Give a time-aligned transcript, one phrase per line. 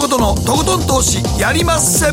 [0.00, 2.06] 誠のとことん投資やりまっせ。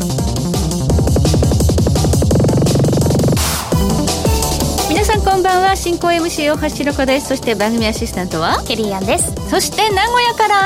[4.90, 5.74] 皆さんこんばんは。
[5.74, 7.28] 進行 MC 大橋ろ子です。
[7.28, 8.62] そして番組アシスタントは？
[8.64, 9.32] ケリーアンです。
[9.48, 10.56] そして名古屋から？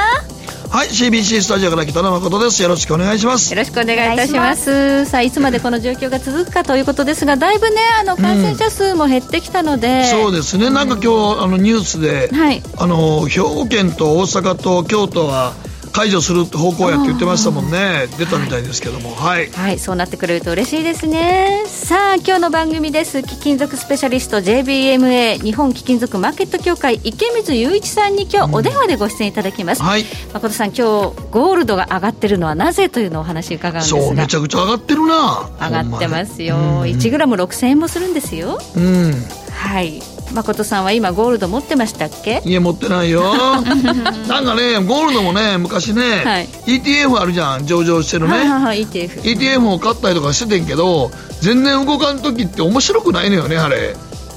[0.70, 2.60] はい CBC スタジオから北野誠です。
[2.60, 3.52] よろしくお願いします。
[3.52, 5.04] よろしくお願いいたします。
[5.04, 10.70] さあいつまでこの状況が続くかということですがだいぶねあの感染者数も減ってきたので、そうですね。
[10.70, 12.60] なんか今日あのニュースで、はい。
[12.78, 15.54] あの兵庫県と大阪と京都は
[15.92, 21.64] 解除する方向やって言ってましたもんね出たみたいですけどもはいはい、そうなってくれると嬉しいですね。
[21.66, 23.22] さあ、今日の番組です。
[23.22, 29.82] 貴金属スペシャリスト JBMA 日本貴金属マーケット協会池水雄一さんに今日お電話でご出演いただきます。
[29.82, 30.82] はい誠さん、今日
[31.30, 34.00] ゴールドが上がってるのはなぜというのをお話伺うんですが。
[34.00, 36.56] そうめちゃくちゃ上がってるな上がってますよ。
[36.56, 38.58] ほんまに1グラム6000円もするんですよ。
[38.76, 39.14] うん
[39.52, 40.02] はい。
[40.32, 42.42] 誠さんは今ゴールド持ってましたっけ？
[42.44, 43.22] 家持ってないよ
[44.28, 49.22] なんかねゴールドもね昔ね、はい ETF あるじゃん上場してるね、はいはいはい ETF。
[49.22, 53.94] ETF を買ったりとかしててんけど全然動かん時って面白くないのよねあれ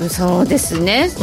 [0.09, 1.09] そうですね。
[1.09, 1.17] そ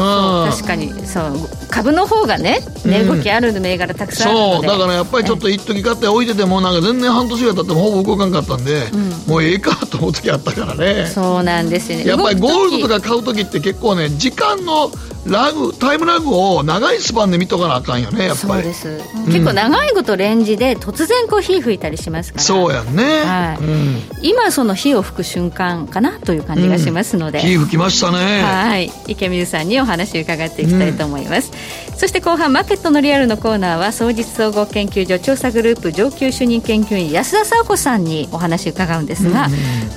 [0.46, 4.68] う確かにそう株の方がね、値動きある銘柄たくさんあるので。
[4.68, 8.86] そうだからやっぱりちょっと一時買って置いててもなんか全然半年が経ってもほぼ動かんかったんで、
[9.26, 12.06] もうええかと思う時あったからねそうなんですよね。
[12.06, 14.90] やっぱりゴールドとかか買う時って結構ね時間の
[15.24, 18.48] ラグタイムラグを長いスパンで見とかなあかんよねやっぱり。
[18.48, 22.44] そうです、結構長いことレンジで突然こう火吹いたりしますから。
[22.44, 23.64] そうやんね、はい。
[23.64, 28.42] うん、今その火を吹く瞬間かなという感じがしますので、火吹きましたね。
[28.42, 28.90] はい。
[29.06, 31.52] 池水さんにお話を伺っていきたいと思います、
[31.96, 39.48] そして後半マーケットのリアルのコーナーは総実総合研究所調査グループ上級主任研究員安田佐和子さんにお話を伺うんですが、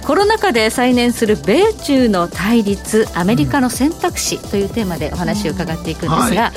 [0.06, 6.52] コロナ禍で再燃する米中の対立アメリカの選択肢というテーマでお話を伺っていくんですが、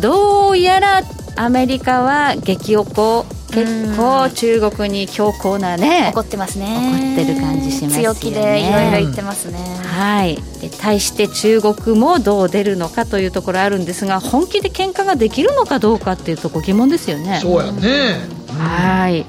[0.00, 1.02] どうやら
[1.36, 7.16] アメリカは激おこ結構中国に強硬なね怒ってますね。
[7.16, 8.18] 怒ってる感じしますよね。
[8.18, 9.58] 強気でいろいろ言ってますね。
[9.84, 17.40] はい、で対して中国もどう出るのかというところあるんですが本気で喧嘩ができるのかどうかっていうとこ疑問ですよね。
[17.42, 18.20] そうやね。
[18.48, 19.26] はい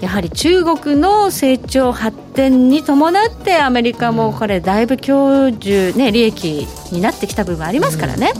[0.00, 8.32] やはり中国の成長発展に伴ってアメリカもこれだいぶ享受、ね、利益になってきた部分ありますからね、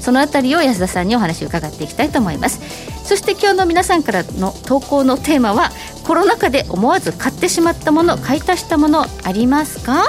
[0.00, 2.60] そのあたりを安田さんにお話を伺っていきたいと思います。
[3.04, 5.70] そして今日の皆さんからの投稿のテーマは
[6.04, 10.04] コロナ禍で思わず買ってしまったもの買い足したものありますか？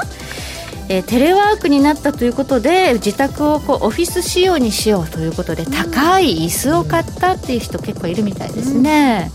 [0.89, 9.31] えーテレワークになったということで自宅をこうオフィス仕様にしようということで高い椅子を買ったっていう人結構いるみたいですね、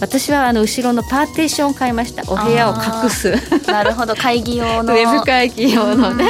[0.00, 2.22] 私はあの後ろのパーテーションを買いました。
[2.32, 3.32] お部屋を隠す。
[3.70, 4.14] なるほど。
[4.14, 6.24] 会議用ウのェブ会議用のね。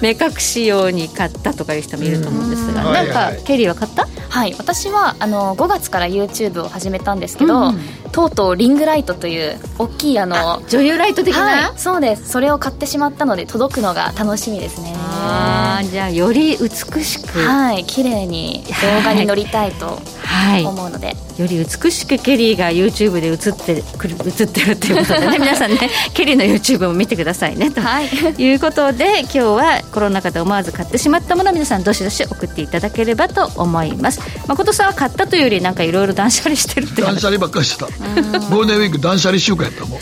[0.00, 2.92] 目隠し用に買ったとかいう人もいると思うんですが、うん。
[2.94, 3.44] なんか、はいはい。
[3.44, 4.06] ケリーは買った？
[4.28, 4.54] はい。
[4.58, 7.80] 私はあの5月から YouTube を始めたんですけど、うん
[8.10, 11.78] とうとうリングライトという大きいあの女優ライト的な、はい。
[11.78, 12.28] そうです。
[12.28, 14.94] それを買ってしまったので届くのが楽しみですね。
[14.96, 17.38] あーじゃあより美しく。
[17.38, 17.84] はい。
[17.84, 19.86] 綺麗に動画に乗りたいと。
[19.86, 20.19] はい
[20.66, 25.38] 思うので、より美しくケリーが YouTube で映ってくる映ってるっていうことでね。
[25.40, 25.90] 皆さんね。
[26.14, 27.70] ケリーの YouTube も見てくださいね。
[27.70, 28.08] とはい。
[28.38, 34.20] いうことで今日はコロナ禍で思わず買ってしまったものを皆さんどしどし送っていただければと思います。
[34.46, 37.86] 誠さんは買ったというよりなんかいろいろ断捨離してるって断捨離ばっかりしてた。
[37.86, 40.00] ゴールデンウィーク断捨離週間やったもん。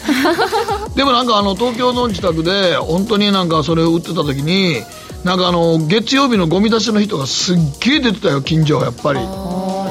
[0.94, 4.82] でもなんかあの東京の自宅で本当になんかそれを売ってた時に
[5.24, 9.20] なんかあの月曜日のゴミ出しの人がすっげえ出てたよ近所はやっぱり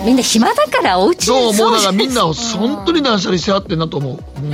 [0.07, 4.53] みんな暇だからお家そうもうだからみんな本当に断捨離してはってんなと思う、うん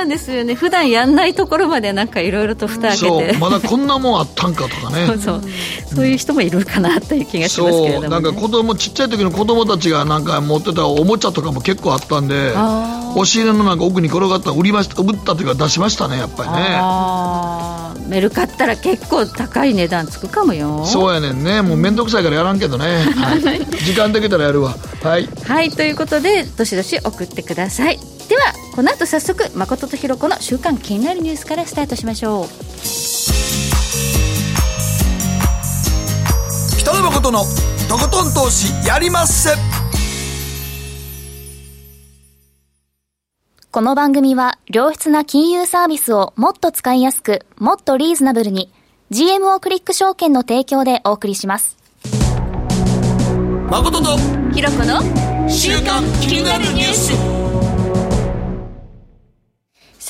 [0.00, 0.54] なんですよね。
[0.54, 3.32] 普段やんないところまでなんかいろいろと蓋開けて。
[3.34, 3.38] そう。
[3.38, 5.06] まだこんなもんあったんかとかね。
[5.12, 5.18] そう。
[5.18, 5.42] そう
[5.94, 16.56] そういう人もいるかなという気がしますけれども、ね、なんか子供ちっちゃい時の子供たちがなんか持ってたおもちゃとかも結構あったんであ押し入れのなんか奥に転がったの売りました売ったというか出しましたねやっぱりね。
[16.80, 18.08] あー。
[18.08, 20.84] メル買ったら結構高い値段つくかもよ。
[20.84, 21.62] そうやねんね。
[21.62, 23.40] もう面倒くさいからやらんけどね、はい、
[23.84, 24.74] 時間できたらやるわ。
[25.02, 25.28] はい。
[25.46, 25.70] はい。
[25.70, 32.46] ということでどしどし送ってくださいではこの後早速誠とひろ子の週刊気になるニュースからスタートしましょう。
[36.78, 37.40] 北野誠の
[37.88, 39.50] とことん投資やりまっせ。
[43.72, 48.70] この番組は良質な金融サービスをもっと使いやすく、もっとリーズナブルに
[49.10, 51.76] GMO クリック証券の提供でお送りします。
[53.68, 54.16] 誠と
[54.54, 55.00] ひろ子の
[55.48, 57.39] 週刊気になるニュース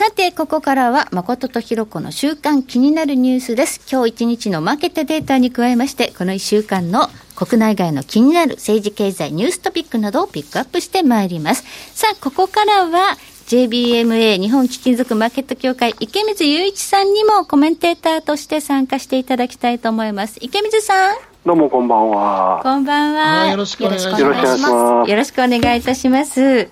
[0.00, 3.82] さて、ここからは、誠とひろ子の週間気になるニュースです。
[3.92, 11.64] 今日一日のマーケットデータに加えまして、この1週間の国内外の気になる政治経済ニューストピックなどをピックアップしてまいります。
[11.94, 20.38] さあ、ここからは、JBMA 日本貴金属マーケット協会池水雄一さんにもコメンテーターとして参加していただきたいと思います。
[20.40, 21.16] 池水さん。
[21.44, 22.60] どうもこんばんは。
[22.62, 23.50] こんばんは。
[23.50, 24.22] よろしくお願いします。
[24.22, 25.10] よろしくお願いします。
[25.10, 26.70] よろしくお願いいたします。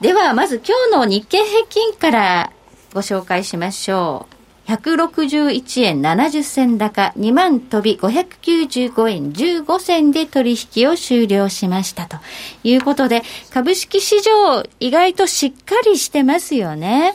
[0.00, 2.50] では、まず今日の日経平均から
[2.92, 4.26] ご紹介しましょ
[4.66, 4.70] う。
[4.70, 12.18] 161円70銭高、2万飛び595円15銭で取引を終了しましたと
[12.62, 13.22] いうことで、
[13.52, 17.14] 株式市場意外としっかりしてますよね。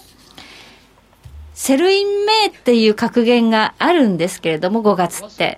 [1.53, 5.57] Sell in May っていう格言があるんですけれども、5月って。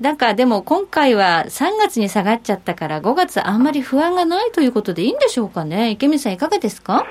[0.00, 5.90] なんかでも今回は3月に下がっちゃったから5月あんまり不安がないということでいいんでしょうかね。
[5.90, 7.04] 池水さんいかがですか？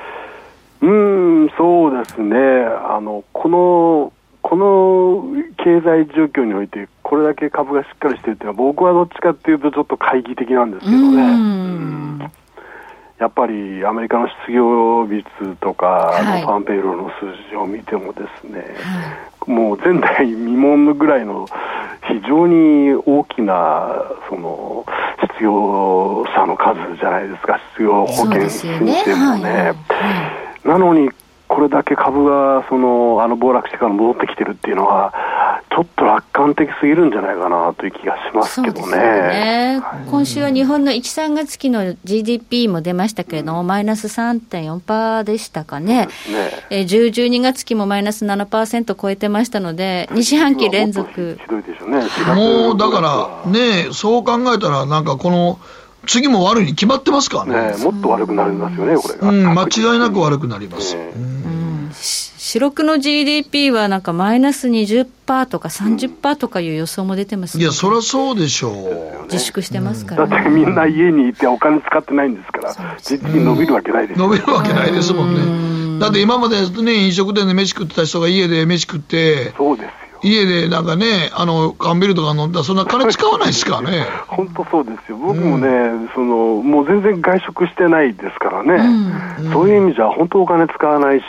[0.81, 2.37] うんそうですね。
[2.37, 12.07] あのこのこの経済状況においてこれだけ株がしっかりしているというのは僕はどっちかっていうとちょっと懐疑的なんですけどね。
[13.19, 15.25] やっぱりアメリカの失業率
[15.59, 21.47] とか、はい、ファンペイローの数字を見てもですね、はい、もう前代未聞ぐらいの
[22.07, 24.85] 非常に大きなその
[25.19, 29.73] 失業者の数じゃないですか、失業保険申請もね。
[30.67, 31.09] なのに
[31.47, 35.13] これだけ株がそのあの暴落してから戻ってきてるっていうのは、
[35.69, 38.97] ちょっと楽観的すぎるんじゃないかなという気がしますけどね。
[38.97, 46.07] ねはい、今週は日本の1、3月期の GDP も出ましたけれども、うん、マイナス3.4%でしたかね。
[46.07, 46.09] ね
[46.69, 51.37] えー、10、12月期もマイナス7%超えてましたので、2四半期連続。
[51.41, 52.03] ひどいでしょうね。
[52.35, 53.01] もうだか
[53.45, 55.59] らね、そう考えたら、なんかこの、
[56.07, 57.77] 次も悪いに決まってますからね。
[57.77, 59.29] ねもっと悪くなりますよね、これが。
[59.29, 60.95] うん、間違いなく悪くなります。
[60.95, 61.91] ね、うん。
[61.93, 69.23] 四六の GDP はなんかマイナス20%とか30%とかいう予想も出てます、ね、いや、そりゃそうでしょう。
[69.23, 75.99] 自粛してますから、ね、だってみんな家にいてお金使ってないんですから、GDP 伸びるわけないです伸びるわけないですもんね。
[75.99, 84.05] だって今までね、飲食店で飯食ってた人が家で飯食って、そうです家でなんかね、あの缶ビールとか飲んだら、そんな金使わないですからね。
[84.27, 88.75] 本当そうですよ、僕もね、うん、その、もう全然外食してないですからね、
[89.39, 91.25] うん、そういう意味じゃ、本当お金使わないし、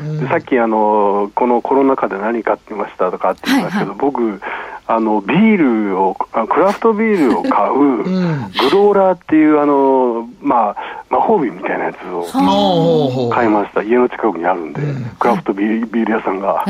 [0.00, 4.40] うん、さっきあの、このコロナ禍で何買ってましたとかって言いましたけど、はいはい、僕、
[4.86, 8.04] あのビールを、クラフトビールを買う、グ
[8.70, 14.80] ローラーっていう、あのまあ、魔法瓶みたいなやつを買いました、家の近くにあるんで、
[15.18, 16.64] クラフトビール屋さんが。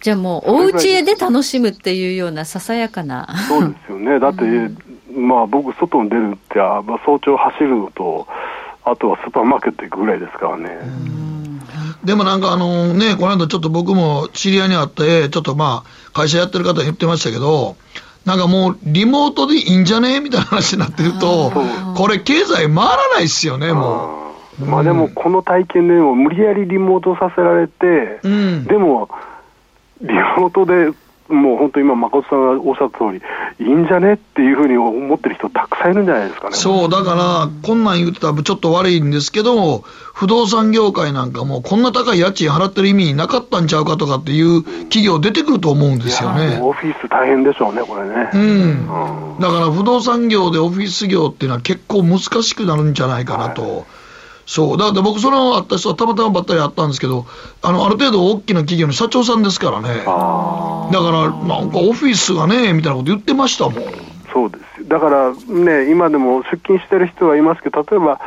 [0.00, 3.28] じゃあもう、お家で楽しむっていうようなささやかな。
[3.48, 4.18] そうですよね。
[4.18, 4.42] だって、
[5.12, 8.26] まあ僕、外に出るって、まあ、早朝走るのと、
[8.84, 10.78] あとはスーパーマーケット行くぐらいですからね。
[12.08, 17.76] でもなんかあのね、この間ちょっと僕も知り合いに会って、ちょっとまあ、会社やってる方言ってましたけど、
[18.24, 21.52] なんかもうリモートでいいんじゃねみたいな話になってると、
[21.96, 24.64] これ経済回らないっすよね、もう。
[24.64, 29.10] まあでもこの体験でも無理やりリモートさせられて、うん、でも
[30.00, 30.96] リモートで
[31.28, 36.56] もう本当、今、誠さんがおっしゃった通り、いいんじゃねっていうふうに思ってる人、たくさんいるんじゃないですかね。
[36.56, 39.84] そう、だから、こんなん言ってたらちょっと悪いんですけど、
[40.14, 46.58] 不動産業界なんかも、こんな高い家賃払ってる意味なかったんちゃうかとかっていう企業出てくると思うんですよね。
[46.62, 48.30] オフィス大変でしょうね、これね。
[48.32, 48.40] うん。
[48.40, 53.62] うん、だから、不動産業でオフィス業っていうのは結構難しくなるんじゃないかなと。
[53.62, 53.84] はい
[54.48, 54.78] そう。
[54.78, 57.26] だから僕、そのあった人はたまたまばったりあったんですけど、
[57.60, 59.88] あの、ある程度大きな企業の社長さんですからね。
[59.98, 60.10] だか
[60.90, 63.84] ら、なんかオフィスがね、みたいなこと言ってましたもん。
[64.32, 68.20] そうですだからね、今でも出勤してる人はいますけど、例えば、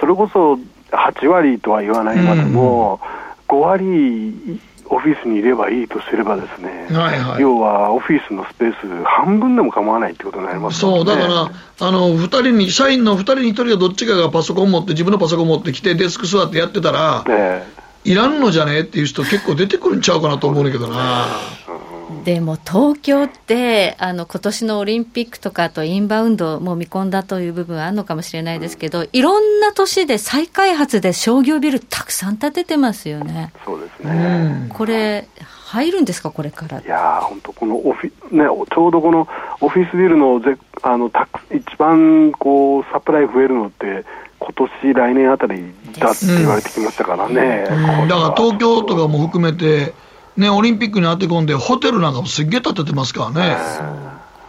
[0.00, 0.58] それこそ
[0.92, 3.00] 8割とは言わないまでも、
[3.50, 11.50] うん、5割オフィスにいればいいとすればですね、はいはい、要はオフィスのスペース半分でも構わないってことになります、ね、そう、だから、
[11.88, 17.64] あの、二人に、社員の二人に一人がどっちかがパソコン持って、自分のパソコン持ってきて、デスク座ってやってたら、ね、
[18.04, 18.82] いらんのじゃね？
[18.82, 21.26] っていう人結構出てくるんちゃうかなと思うんだけどな。
[22.24, 33.52] でも東京ってあの今年のオリンピックとかとインバウンドも見込んだという部分あるのかもしれないですけど、うん、いろんな都市で再開発で商業ビルたくさん建ててますよね。
[33.64, 35.28] そうですね、うん、これ
[35.66, 36.30] 入るんですか？
[36.30, 36.80] これから。
[36.80, 39.26] いや本当このオフィ、ね、ちょうどこの
[39.60, 44.04] オフィスビルのぜあのた一番こうサプライ増えるのって
[44.38, 49.92] 今年来年あたりだって言われてきましたからね、うん、だから東京とかも含めて
[50.36, 53.56] ね、オリンピックに当て込んで、ホテルなんかもすっげえ建ててますからね。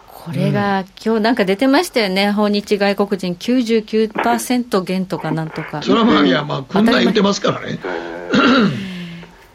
[0.07, 5.81] これが、今日なんか出てましたよね、訪日外国人99%減とかなんとか。
[5.81, 7.79] それはまあ、いや、まあ、こんなん言ってますからね。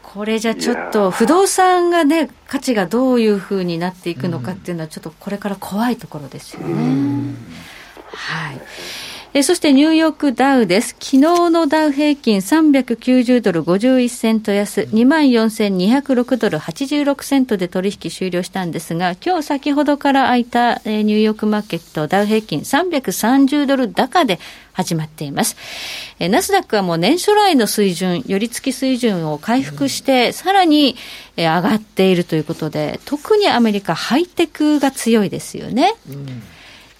[0.01, 7.33] これじゃちょっと不動産がね、価値がどういうふうになっていくのかっていうのは、ちょっとこれから怖いところですよね。
[8.13, 8.61] はい。
[9.35, 10.89] えそしてニューヨークダウです。
[10.89, 24.39] 昨日のダウ平均390ドル51セント安、24,206ドル86セントで取引終了したんですが、今日先ほどから開いたニューヨークマーケットダウ平均330ドル高で
[24.71, 25.57] 始まっています。
[26.19, 30.95] えナスダックはもう年初来の水準、寄り付き水準を回復して、さらに
[31.35, 35.95] 上がっているということで、特にアメリカハイテクが強いですよね。
[36.07, 36.43] うん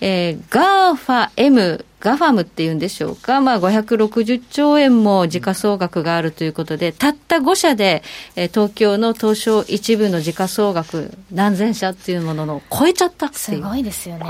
[0.06, 8.04] えー、ガーファ M、ガファムっていうんでしょうか、まあ、560兆円も時価総額があるということで、たった5社で、
[8.36, 13.40] えー、東京の東証一部の時価総額、何千社っていうものの超えちゃったっていう。
[13.40, 14.26] すごいですよね。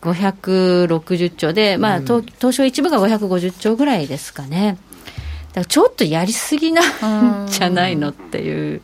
[0.00, 4.78] 560兆で、まあ、東東証一部が550兆ぐらいですかね。
[5.52, 8.80] だからちょっとやりすぎなんじゃないのっていう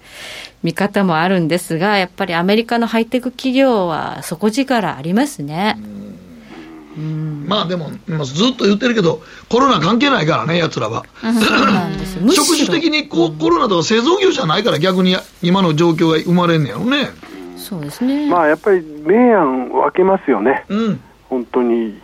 [0.62, 5.76] 見方もあるんですが、やっぱりアメリカのハイテク企業は底力ありますね。
[5.78, 6.07] うん、
[6.98, 7.90] まあでも、
[8.24, 11.04] ずっと言ってるけど、コロナ関係ないからね、やつらは。
[12.32, 17.10] 職種 的にこう、コロナとか製造業じゃないから、逆に今の状況が生まれんねやろね。
[17.56, 18.28] そうですね。
[18.28, 20.64] まあやっぱり明暗分けますよね。
[20.68, 22.00] うん、本当に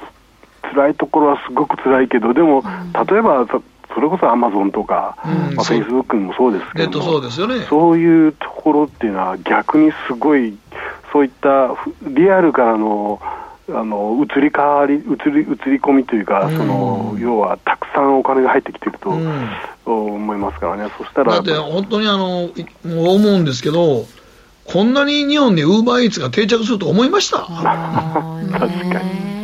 [0.62, 2.62] 辛いところはすごく辛いけど、でも、
[3.08, 3.46] 例えば
[3.94, 10.56] それこそアマゾンとか、フェイスブックもそうですけどそうですよ、ね、そういうところっていうのは、逆にすごい、
[11.12, 13.20] そういったリアルからの
[13.70, 19.10] あの移り変わり移り、移り込みというか、うん、その要はたくさんお金が入ってきてると、
[19.86, 22.50] 思いますからね、そしたらだって本当にあの
[22.84, 24.06] 思うんですけど、
[24.66, 27.38] こんなに日本にウーバーイーツが定着すると思いました？
[27.38, 28.66] 確か
[29.02, 29.34] に。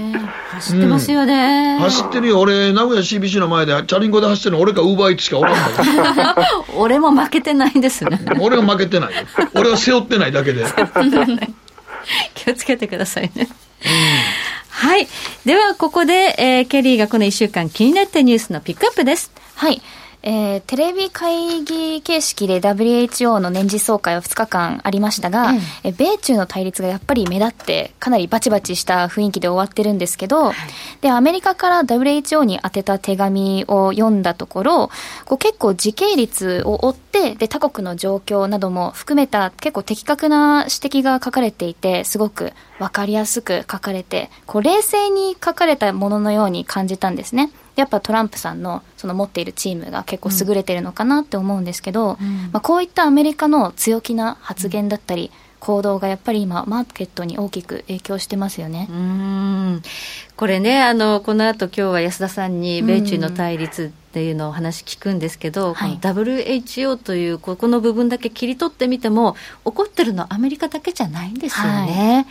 [0.61, 2.41] 走ってますよね、うん、走ってるよ。
[2.41, 6.77] 俺名古屋 CBC の前でチャリンコで走ってるの俺かウーバーイーツしかおらんもん。
[6.77, 8.21] 俺も負けてないんですね。
[8.41, 9.11] 俺は負けてない。
[9.55, 10.67] 俺は背負ってないだけで。
[12.35, 13.49] 気をつけてくださいね、うん、
[14.68, 15.08] はい。
[15.44, 19.30] ではここで、えー、ケリーがこの1週間気になったニュースのピックアップです。
[19.54, 19.82] はい。
[20.23, 30.57] えー、テレビ会議形式で WHO の年次総会は2日間ありましたが、うん、え米中の対立がやっぱり目立ってかなりバチバチした雰囲気で終わってるんですけど、はい、
[31.00, 34.91] でアメリカから WHO に宛てた手紙を読んだところ
[35.25, 47.50] こう結構時系列を追ってで他国の状況なども含めた結構的確な指摘が書かれていてすごく分かりやすく書かれてこう冷静に書かれたもののように感じたんですね。
[47.77, 58.89] やっぱトランプさんのその持っているチームが結構優れてるのかなって思うんですけど、うん、まあ、こういったアメリカの強気な発言だったり、行動がやっぱり今、マーケットに大きく影響してますよね。
[58.91, 59.83] うん。
[60.37, 71.71] これね、あのこの後今日は安田さんに米中の対立っていうのを話聞くんですけど、はい、WHO というここの部分だけ切り取ってみても、怒ってるのはアメリカだけじゃないんですよね。
[71.71, 72.27] はい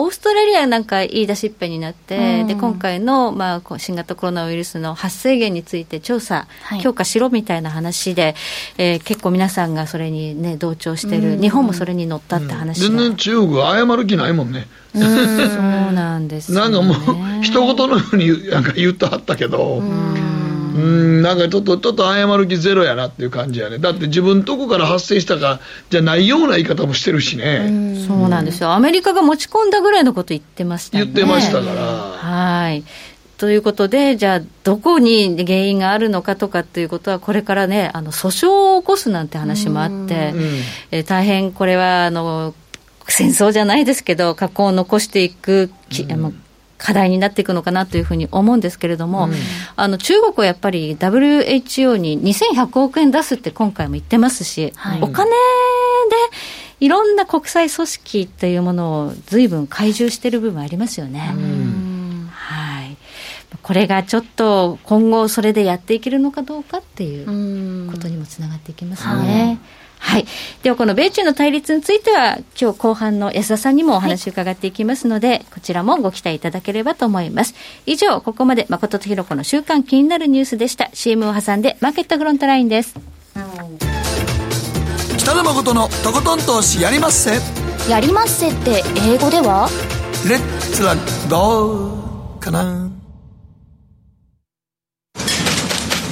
[0.00, 6.48] オーストラリアなんか言い出しっぺになって、うん、で今回の、まあ、新型コロナウイルスの発生源について調査、
[6.82, 8.34] 強化しろみたいな話で、
[8.78, 14.66] えー、結構皆さんがそれに、ね、同調してる、うん、日本もそれに乗ったって話、うん、全然中国謝る気ないもんね。
[14.94, 19.80] そうなんです、ね、 なんかもう、一言のようになんか言ってはったけど。
[19.80, 20.14] うん。
[20.14, 20.29] う
[20.80, 23.78] んなんかちょっとちょっと謝る気ゼロやなっていう感じやね。
[23.78, 25.60] だって自分とこから発生したか
[25.90, 28.04] じゃないような言い方もしてるしね。
[28.06, 28.72] そうなんですよ。
[28.72, 31.04] アメリカが持ち込んだぐらいのこと言ってましたね。
[31.04, 31.82] 言ってましたから。
[31.82, 32.84] はい。
[33.40, 40.34] ということで、じゃあ、どこに原因があるのかとかっていうことは、これからね、あの訴訟を起こすなんて話もあって、
[40.90, 42.54] え大変これはあの
[43.08, 46.34] 戦争じゃないですけど、過去を残していく、うん、
[46.80, 49.32] 課題になっていくのかなというふうに思うんですけれども、うん、
[49.76, 55.36] あの中国はやっぱり WHO に2100億円出すって今回も言ってますし、はい、お金で
[56.80, 61.34] いろんな国際組織っていうものを随分懐柔している部分ありますよね。
[62.30, 62.96] はい、
[63.62, 69.58] これがちょっと今後それでやっていけるのかどうかっていうことにもつながっていきますね。
[70.02, 70.26] はい。
[70.62, 77.54] では、この米中の対立については、今日後半の安田さんにもお話を伺っていきますので、はい、こちらもご期待いただければと思います。
[77.86, 80.90] 以上、ここまで誠とひろ子の週間気になるニュースでした。
[80.94, 82.94] CM を挟んで、マーケットフロントラインです。
[85.18, 87.38] 北野誠のとことん投資やりまっせ。
[87.88, 89.68] やりまっせって英語では？
[90.28, 90.94] レッツラ
[91.30, 92.90] ゴーかな。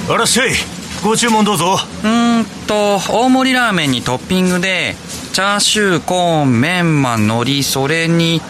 [0.09, 0.78] あらっしゃい。
[1.03, 4.95] ご注文どうぞうんと大盛りラーメンにトッピングで
[5.33, 8.41] チャーシュー、コーン、メンマ、海苔、それに、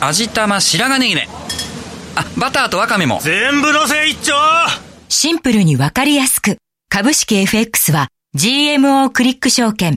[0.00, 1.28] 味玉、白髪ネギね。
[2.14, 3.18] あ、バターとワカメも。
[3.20, 4.32] 全部のせ一丁
[5.08, 6.58] シンプルにわかりやすく。
[6.88, 9.96] 株式 FX は GMO クリック証券。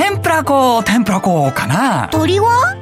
[0.00, 2.08] 天ぷらこ、天ぷらこかな？
[2.10, 2.74] 鳥は？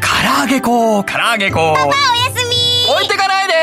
[0.00, 1.72] 唐揚げこ、唐揚げこ。
[1.72, 1.92] おや
[2.32, 3.54] すみ置いてかないで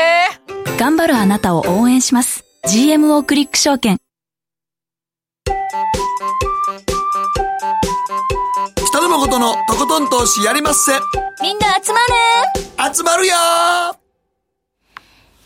[0.78, 2.44] 頑張るあなたを応援します。
[2.68, 3.96] GMO クリック証券。
[8.86, 10.92] 北野誠のとことん投資やりまっせ。
[11.40, 12.00] みんな集ま
[12.84, 13.34] る集まるよ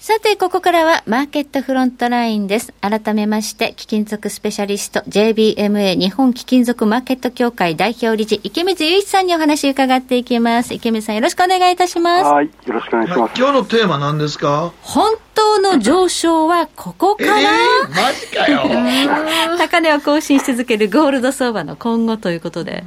[0.06, 2.74] さて、ここからはマーケットフロントラインです。
[2.82, 10.74] 改めまして、貴金属スペシャリスト、JBMA 日本貴金属マーケット協会代表理事、池水雄一さんにお話伺っていきます。
[10.74, 12.24] 池水さん、よろしくお願いいたします。
[12.26, 13.32] はい、よろしくお願いします。
[13.34, 14.74] 今日のテーマ何ですか？
[14.82, 19.56] 本当の上昇はここえから、ー、マジかよ。
[19.56, 22.84] 高値を更新し続けるゴールド相場の今後ということで、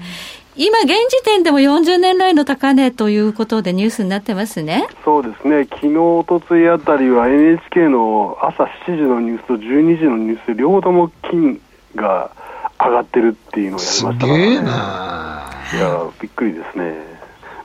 [0.60, 4.88] 今現時点でも40年来の高値ということでニュースになってますね。
[5.06, 11.62] そうですね、昨日、おとついあたりは NHK の朝7時のニュースと12時のニュースで両方とも金
[11.96, 12.32] が
[12.80, 14.50] 上がってるっていうのをやりすましたから、ね。
[14.50, 15.52] げえな。
[15.76, 16.96] いや、びっくりですね。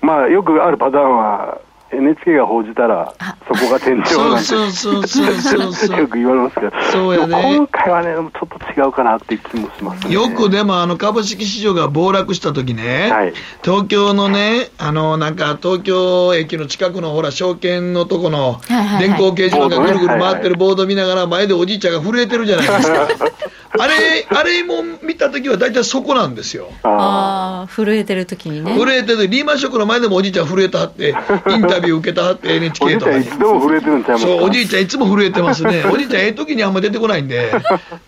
[0.03, 1.59] まあ、よくあるパターンは、
[1.93, 3.15] NHK が報じたら、
[3.47, 7.57] そこが天井なんてそうそうそうそうそうよく言われますけど、そうやね。
[7.57, 8.31] 今回はね、ちょっ
[8.75, 10.13] と違うかなっていう気もしますね。
[10.13, 13.33] よくでもあの株式市場が暴落した時ね、はい。
[13.63, 18.61] 東京のね、あのなんか東京駅の近くのほら証券のとこの
[18.99, 23.09] 電光掲示板がぐるぐる回ってるボボード見ながら前でおじいちゃんが震えてるじゃないですか。
[23.79, 26.69] あれ、あれも見た時は大体そこなんですよ。
[26.83, 28.75] あああ、震えてる時にね。
[28.77, 31.09] 震えてる、リーマンショックの前でもおじいちゃん震えたはって、
[31.51, 33.25] インタビュー受けたはっておじ NHK いちゃんいとかに。
[33.25, 34.31] つでも震えてるんちゃいますか？
[34.33, 35.85] そう、おじいちゃんいつも震えてますね。
[35.91, 37.53] おじいちゃんええ時にあんま出てこないんで。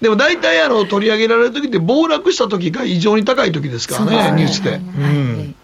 [0.03, 4.71] でも大体あの取り上げられる時って暴落した時が異常に高い時ですからね、ニュースで。
[4.73, 5.55] うん。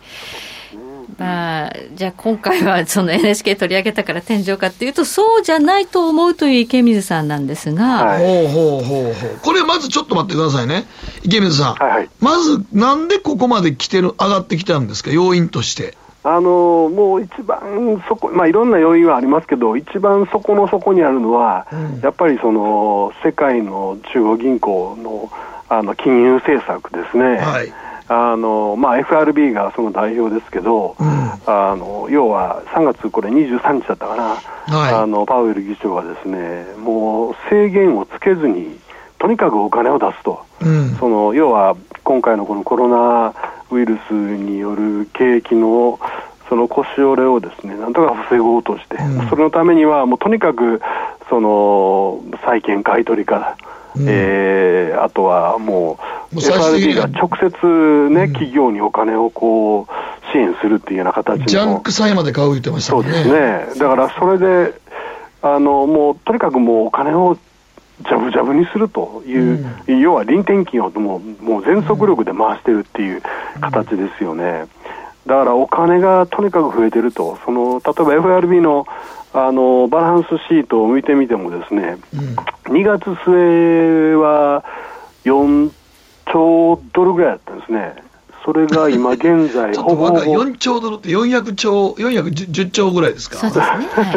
[1.21, 9.39] まあ、じゃあ今回はその NHK 取り上げたから天井かっていうと、そうじゃないと思うという池水さんなんですが、はいほうほうほうほう。
[9.43, 10.87] これまずちょっと待ってくださいね。
[11.23, 11.75] 池水さん。
[11.75, 15.95] はいはいまず、なんでここまで来てる、上がってきたんですか、要因として？
[16.23, 21.67] あのもう一番そこ、まあ、いろんな要因はありますけど、一番そこの底にあるのは、
[22.03, 25.31] やっぱりその世界の中央銀行の
[25.69, 27.39] あの金融政策ですね。
[27.39, 27.73] はい。
[28.13, 31.09] あのまあ、FRB がその代表ですけど、うん。
[31.47, 34.25] あの要は3月これ23日だったかな、
[34.77, 34.95] はい。
[34.95, 38.81] あのパウエル議長がですねもう制限をつけずに、
[39.21, 40.97] とにかくお金を出すと、うん。
[40.97, 43.33] その要は今回のこのコロナ
[43.71, 46.01] ウイルスによる景気の
[46.49, 49.29] その腰折れをですねなんとか防ごうとして、うん。
[49.29, 50.83] それのためにはもうとにかく
[51.29, 53.57] その債券買い取りから、
[53.97, 54.07] うん。
[54.09, 54.71] えー
[55.03, 55.99] あとはも
[56.33, 61.47] う FRB が直接ね、企業にお金をこう支援するっていうような形の。
[61.47, 63.03] ジャンク債まで買う言ってましたね。
[63.03, 64.75] そうですね、だからそれで、
[65.43, 67.37] あのもうとにかくもうお金を
[68.03, 73.23] ジャブジャブにするという、要は臨転金をもうもう全速力で回してるっていう
[73.61, 74.67] 形ですよね。
[75.27, 78.87] だからお金がとにかく増えてると、その例えば FRB の
[79.33, 81.97] あのバランスシートを見てみてもですね、
[82.65, 84.65] 2月末は
[85.25, 85.71] 4
[86.33, 87.95] 兆ドルぐらいだったんですね。
[88.45, 93.37] それが今現在 ちょっほぼほぼと若い、4兆ドルって400兆、410兆ぐらいですか？
[93.37, 93.65] そうですね。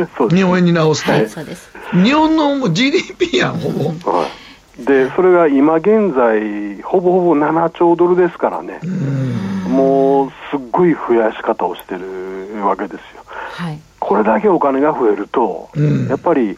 [0.18, 0.36] はい。
[0.36, 1.12] 日本円に直すと。
[1.12, 1.28] はい。
[2.04, 4.12] 日本のもう GDP やん、ほぼ。
[4.18, 4.26] は
[4.80, 8.80] い、でそれが今現在、ほぼほぼ7兆ドルですからね、
[9.68, 13.00] もうすっごい増やし方をしてるわけですよ。
[13.28, 13.80] はい。
[14.04, 16.58] これだけお金が増えると、うんやっぱり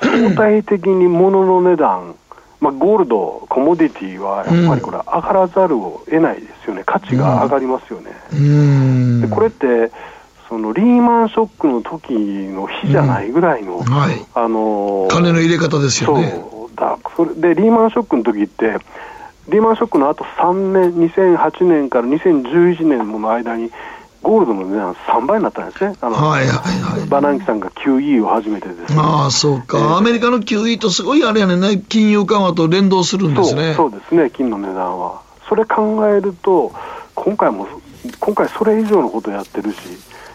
[0.00, 2.14] 相対的に物の値段、
[2.60, 8.12] まあ、ゴールド、コモディティはやっぱりこれ、上がらざるを得ないですよね、価値が上がりますよね。
[8.32, 9.20] うん。
[9.20, 9.90] でこれって
[10.48, 14.24] そのリーマンショックの時の日じゃないぐらいの、はい。
[14.34, 16.30] あのー金の入れ方ですよね。
[16.30, 18.78] そうだそれでリーマンショックの時って
[19.48, 23.70] リーマンショックのあと3年2008年から2011年もの間に
[24.22, 25.96] ゴールドの値段3倍になったんですね。
[26.00, 27.08] あの、はいはいはい。
[27.08, 28.98] バナンキさんが QE を始めてですね。
[28.98, 29.96] ああ、そうか。
[29.96, 31.56] アメリカの QE とすごいあれやね。
[31.56, 33.74] んね、金融緩和と連動するんですね。
[33.74, 34.30] そうですね。
[34.30, 35.22] 金の値段は。
[35.48, 36.72] それ考えると
[37.14, 37.66] 今回も
[38.20, 39.78] 今回それ以上のことやってるし、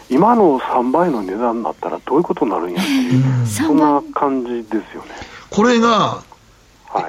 [0.09, 5.09] 今の3倍の値段になったらどういうことになるんやっていう、そんな感じですよね。
[5.49, 6.23] これが、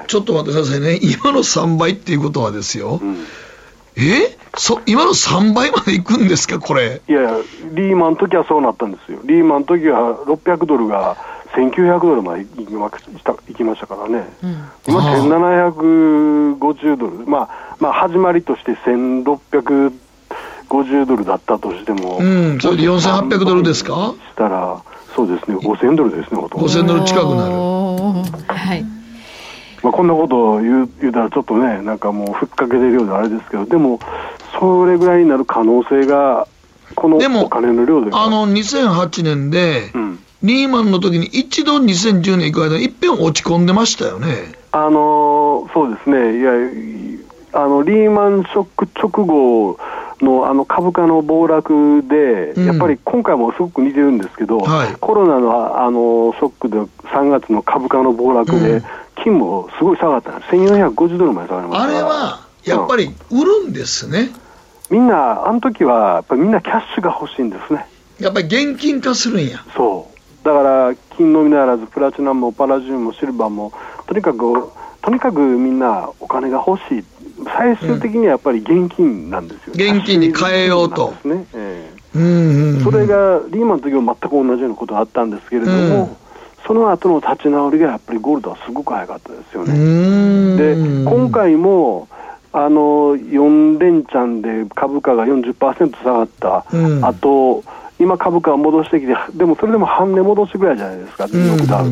[0.07, 3.01] ちょっと待ってくださいね、今の3倍っていうことはですよ、
[3.97, 4.37] え？
[4.57, 7.01] そ今の3倍までいくんですか、これ。
[7.07, 7.37] いやいや、
[7.73, 9.19] リーマンの時はそうなったんですよ。
[9.25, 11.17] リーマンの時は600ドルが
[11.53, 14.27] 1900ドルまで行きました行きましたからね。
[14.87, 17.25] 今1750ドル。
[17.25, 22.17] まあ、まあ、始まりとして1650ドルだったとしても。
[22.19, 24.13] うん、それで4800ドルですか？
[24.31, 24.81] したら、
[25.15, 26.67] そうですね、5000ドルですね、ほとんど。
[26.67, 27.53] 5000ドル近くなる。
[27.53, 28.85] はい。
[29.85, 33.99] まあ、こんなことを言う言うたらちょっとね、なんかもうふっかけてるようであれですけど、でも、
[34.59, 36.47] それぐらいになる可能性が、
[36.95, 39.91] このお金の量であの、2008年で、
[40.41, 44.53] リーマンの時に一度2010年行く間に一遍落ち込んでましたよね。
[44.71, 46.51] あのそうですね、いや、
[47.53, 49.77] あのリーマンショック直後
[50.19, 54.61] のあの株価の暴落で、やっぱり今回もすごく似てるんですけど、
[54.99, 56.77] コロナのあのショックで
[57.09, 58.81] 3月の株価の暴落で、
[59.25, 64.31] 金もすごい下がったんです、1450ドルまで下がりましたあれはやっぱり売るんですね。
[64.89, 67.85] みんな、あの時はやっぱりみんなキャッシュが欲しいんですね。
[68.19, 69.63] やっぱり現金化するんや。
[69.75, 70.45] そう。
[70.45, 73.73] だから、金のみならず、プラチナもパラジウムもシルバーも、
[74.07, 74.37] とにかく、
[75.01, 77.03] とにかくみんなお金が欲しい。
[77.45, 79.73] 最終的にはやっぱり現金なんですよ。
[79.73, 81.13] 現金に変えようと。
[81.23, 81.45] ね。
[81.53, 86.17] えうんうんうんそれがリーマンの時も全く同じようなことがあったんですけれども、
[86.65, 90.57] その後の立ち直りがやっぱりゴールドはすごく早かったですよね。
[90.57, 90.73] で、
[91.09, 92.07] 今回も、
[92.51, 97.63] あの4連チャンで株価が40%下がった、うんあと、
[97.99, 101.91] 今、株価は戻してきて、でもそれでも半値戻しぐらいじゃないですか、ニューヨークダウ。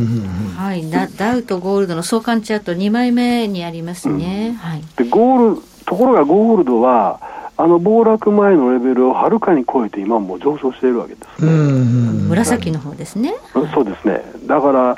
[0.58, 4.58] はい、ダダウとゴールドの相関チャート2枚目にありますね。
[4.60, 4.84] はい。
[4.98, 7.20] でゴールところがゴールドは、
[7.56, 11.46] あの暴落前のレベルをはるかに超えて、今もう上昇しているわけです。
[11.46, 13.36] 紫の方ですね。
[13.74, 14.24] そうですね。
[14.48, 14.98] だから、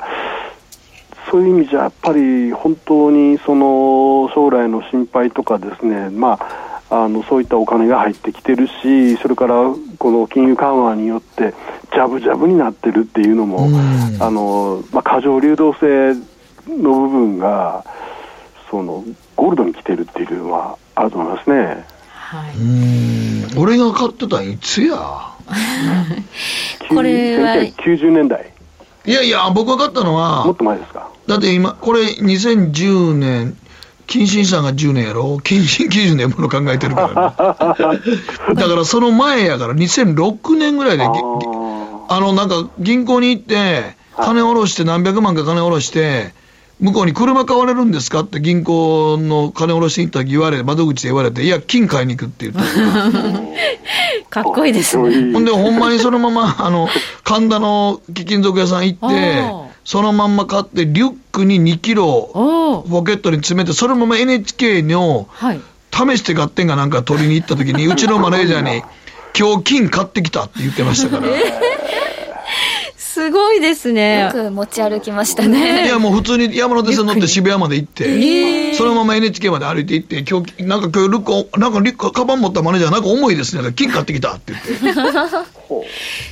[1.30, 6.38] そういう意味じゃ、やっぱり本当にその将来の心配とかですね、ま
[6.88, 9.54] あ、あのそういったお金が入ってきてるし、それから
[9.98, 11.52] この金融緩和によって、
[11.92, 13.68] ジャブジャブになってるっていうのも、
[14.20, 16.14] あのまあ、過剰流動性
[16.68, 17.84] の部分が、
[18.70, 19.04] その
[19.36, 21.84] ゴールドに来てるっていうのはあると思いますね。
[23.56, 24.96] 俺が買ってたんいつや？
[26.88, 28.52] これは1990年代。
[29.06, 31.08] いやいや、僕が買ったのは、もっと前ですか？
[31.28, 33.56] だって今、これ2010年、
[34.08, 35.38] 金新さんが10年やろ？
[35.40, 38.00] 金新90年もの考えてるからね。
[38.54, 41.10] だからその前やから、2006年ぐらいで、ぎ
[42.08, 46.32] あの、なんか銀行に行って、金下ろして何百万か金下ろして、
[46.78, 48.20] 向こうに車買われるんですか？
[48.20, 52.60] って銀行の金下ろしに行った時言われ、窓口で言われて、いや、金買いに行くって言って。
[54.28, 55.32] かっこいいですね。
[55.32, 56.88] ほんで、ほんまにそのまま、 あの、
[57.24, 59.50] 神田の貴金属屋さん行って、
[59.84, 65.60] そのまんま買って、リュックに2キロ、ポケットに詰めて、そのまま NHK の、はい。
[65.92, 68.82] 試して買ってんがなんか取りに行った時に、うちのマネージャーに、
[69.38, 71.32] 今日金買ってきたって言ってましたから。
[73.16, 74.24] すごいですね。
[74.24, 75.86] よく持ち歩きましたね。
[75.86, 83.72] いやもう普通に山手線乗って渋谷まで行って、えーそのまま NHK まで歩いて行って、今日、なんか今日ルックを、なんかリュック、カバン持ったマネージャー、なんか重いですね。
[83.72, 84.52] 金買ってきたって
[84.82, 85.00] 言って。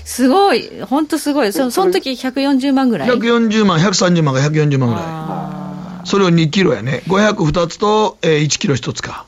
[0.05, 0.68] すごい。
[0.83, 1.55] 本当すごい。
[1.55, 6.07] そその時140万ぐらい？140万、130万か140万ぐらい。
[6.07, 7.03] それを2キロやね。
[7.07, 9.25] 502つと、えー1キロ1つか。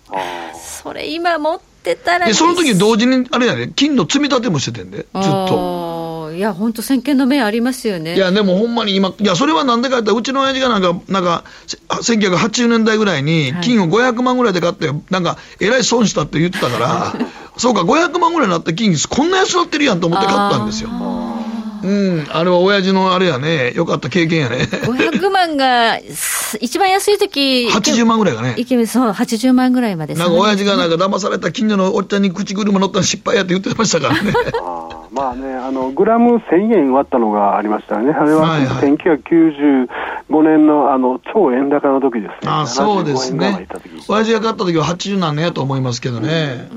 [0.82, 5.86] それ今持ってたらで、その時同時に、あれやね、金の積み立てもしててんで、ずっと。
[6.30, 6.32] と。
[6.34, 8.16] いや、本当先見の目ありますよね。
[8.16, 11.78] いや、でもほんまに今、いや、それはなんでかって、うちの親父がなんか、なんか、せ
[12.14, 17.14] 1980年代ぐらいに、金を500万ぐらいで買って、なんか、えらい損したって言ってたから、
[17.56, 20.90] そうか、500万ぐらいになった金、こんな安なってるやんと思って買ったんですよ。
[21.86, 24.56] うん、あれは親父のあれやね、よかった経験やね。
[24.56, 28.54] 500万が、す一番安い時80万ぐらいがね。
[28.56, 34.32] いけそう、80万ぐらいまでなんか親父がなんか騙された近所のおっちゃんに口車乗ったら失敗やって言ってましたからね。
[35.12, 39.86] まあね、あのグラム1000円割ったのがありましたね、あれは1995
[40.42, 44.02] 年のあの超円高の時ですね、あそうです75円ぐらいまでね。
[44.08, 46.68] 親父が買った時は80何年やと思いますけどね。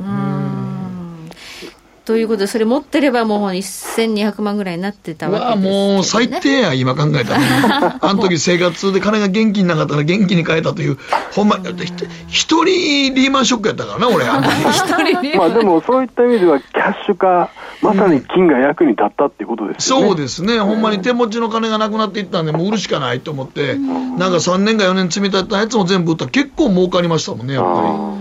[2.10, 5.94] ということで、それ持ってればもう1200万ぐらいになってたうわわけですけど、ね。
[5.94, 7.98] もう最低や、今考えたら。
[8.02, 10.98] あの時生活で金が現金なかったら現金に変えたという、
[11.36, 11.94] ほんま、ひ
[12.30, 15.38] 一人リーマンショックやったからな、俺、あの時。
[15.38, 17.52] まあでもそういった意味では、キャッシュ化、
[17.84, 20.08] まさに金が役に立ったっていうことですよね。
[20.08, 28.19] そうですね、ほんまに手持ちの金がなくなっていったんで、もう売るしかないと思って、なんか3年か4年積み立てたやつも全部売ったら結構儲かりましたもんね、やっぱり。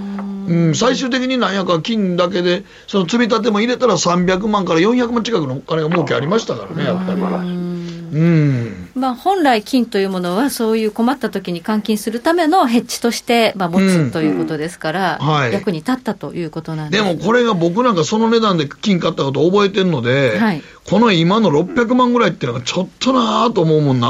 [0.49, 7.79] うん、最終的になんやか金だけで、その積み立ても入れたら300万から400万近くのお金が儲けありましたからね、やっぱり。
[8.13, 8.89] うん。
[8.95, 15.27] まあ、本来、金というものは、そういう困った時に換金するためのヘッジとして、まあ、持つということですから、うん。
[15.27, 15.53] はい。
[15.53, 16.99] 役に立ったということなんで。
[16.99, 20.63] ですもこれが僕なんかその値段で金買ったこと覚えてるので、はい。
[20.89, 24.09] この今の600万ぐらいっていうのがちょっとなぁと思うもんな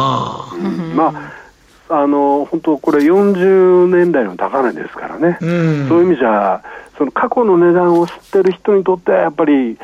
[0.95, 1.38] まあ、
[1.91, 5.89] あの本当、これ40年代の高値ですからね、うん。
[5.89, 6.63] そういう意味じゃ、
[6.97, 9.79] その過去の値段を知ってる人にとっては、やっぱり、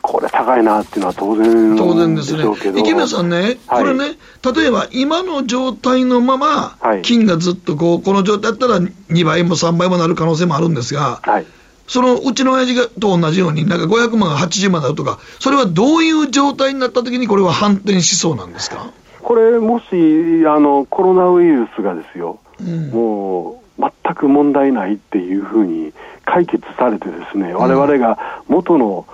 [0.00, 2.44] これ高いなっていうのは当然当然ですね。
[2.76, 4.16] 池宮さんね、はいこれね、
[4.54, 11.20] 例えば今の状態のまま、金がずっとこうこの状態だったら2倍も3倍もなる可能性もあるんですが、
[11.88, 18.90] そのうちの親父がと同じように、なんか500万が80万になるとか、それはどういう状態になったときに、これは反転しそうなんですか？
[19.26, 22.38] これ、もしあのコロナウイルスがですよ、
[22.92, 25.92] もう全く問題ないっていうふうに
[26.24, 29.04] 解決されて、ですね我々が元の、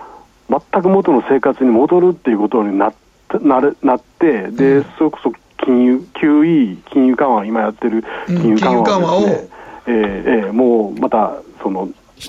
[0.51, 2.94] 全く元の生活に戻るっていうことになっ
[3.40, 5.33] なるなって、で、それこそ
[5.64, 9.48] 金融、QE、金融緩和、今やってる金融緩和をね、
[9.87, 11.88] えーえーもうまた、その、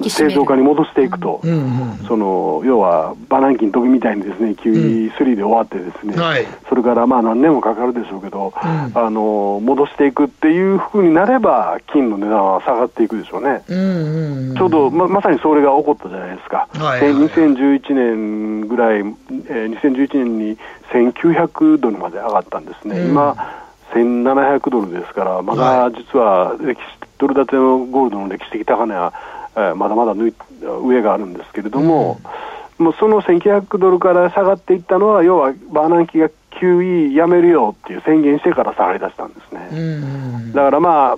[0.10, 1.42] 正常化に戻していくと、
[2.08, 6.46] その要はバナンキの時みたいにですね QE3 で終わってですね、はい。
[6.68, 13.64] それからまあ何年もかかるでしょうけど、あの戻していくっていうふうになれば金の値段は下がっていくでしょうね。
[14.58, 17.14] ちょうどままさにそれが起こったじゃないですか、はいはい。
[17.14, 20.58] はい2011年ぐらい、えー2011年に
[20.92, 23.12] 1900ドルまで上がったんですね、うん。
[23.12, 23.36] 今、
[23.94, 29.14] 1700ドルですから、まだ実は歴史ドル建てのゴールドの歴史的高値は、
[29.56, 32.20] えーまだまだ抜い上があるんですけれども、
[32.78, 39.70] もうその1900ドルから下がっていったのは、要はバーナンキが QE やめるよっていう宣言してから下がりだしたんですね。
[40.54, 41.18] だからまあ、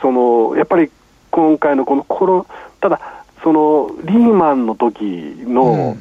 [0.00, 0.90] そのやっぱり
[1.30, 2.46] 今回のこのコロ、
[2.80, 3.00] ただ、
[3.42, 5.02] そのリーマンの時
[5.40, 5.96] の、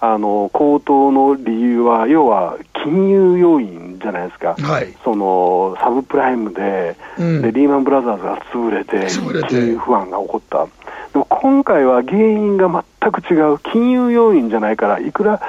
[0.00, 4.56] あの高騰の理由は、要は金融要因じゃないですか、
[5.02, 7.42] そのサブプライムで,、うん。
[7.42, 9.48] で、リーマンブラザーズが潰れて、潰れて。
[9.48, 10.66] 金融不安が起こった、
[11.12, 15.40] でも今回は原因が全く違う、金融要因じゃないから、いくら、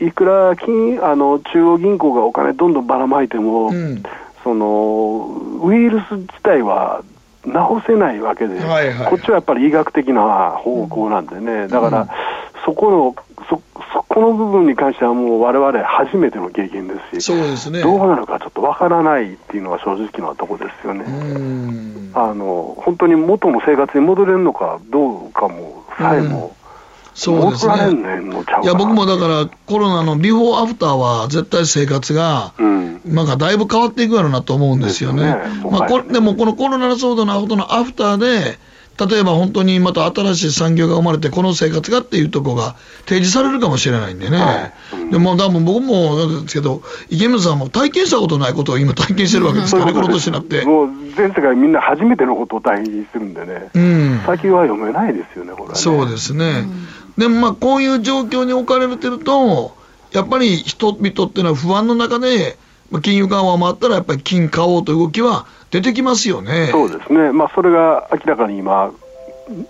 [0.00, 3.72] いくら金あの中央銀行がお金どんどんばらまいても、
[4.44, 7.02] そのウイルス自体は
[7.48, 9.10] 治せないわけで、はいはい。
[9.10, 12.08] こっちはやっぱり医学的な方向なんでね、だから、
[12.64, 13.16] そこの
[13.48, 17.82] そそこの部分に関してはもう我々初めての経験ですし、そうですね。
[17.82, 21.04] どうなるかちょっとわからないっていうのが正直なとこですよね。
[22.14, 26.54] あの本当に元の生活に戻れるのかどうかもさえも、
[27.18, 27.74] そうですね。
[28.62, 32.52] いや、僕もだから、コロナのビフォーアフターは、絶対生活が、
[33.04, 35.36] なんかだいぶ変わっていくやろうなと思うんですよね。
[35.68, 38.58] まあ、こでも、このコロナ騒動の後のアフターで、
[38.98, 42.74] 例えば本当にまた新しい産業が生まれて、この生活がっていうところが
[43.06, 44.74] 提示されるかもしれないんでね。
[45.12, 50.64] でも、多分僕もなんですけど、池水さんも体験したことないことを今体験してるわけですからね、この年になって。
[50.64, 54.20] もう全世界みんな初めてのことを体験するんでね、うん。
[54.26, 55.78] 先は読めないですよね、これはね。
[55.78, 56.66] そうですね。
[57.18, 59.76] でもまあ、こういう状況に置かれてると、
[60.12, 62.56] やっぱり人々っていうのは不安の中で、
[62.90, 66.68] まあ金融緩和もあったら、やっぱり金買おうという動きは出てきますよね。
[66.70, 68.92] そうですね、まあ、それが明らかに今、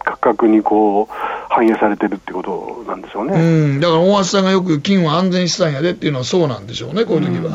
[0.05, 1.15] 価格にこう
[1.49, 3.35] 反映されてるってことなんでしょうね。
[3.35, 7.53] うん、だから大橋さんがよく金は安全資産やでっていうのはそうなんでしょうね、こういう時は。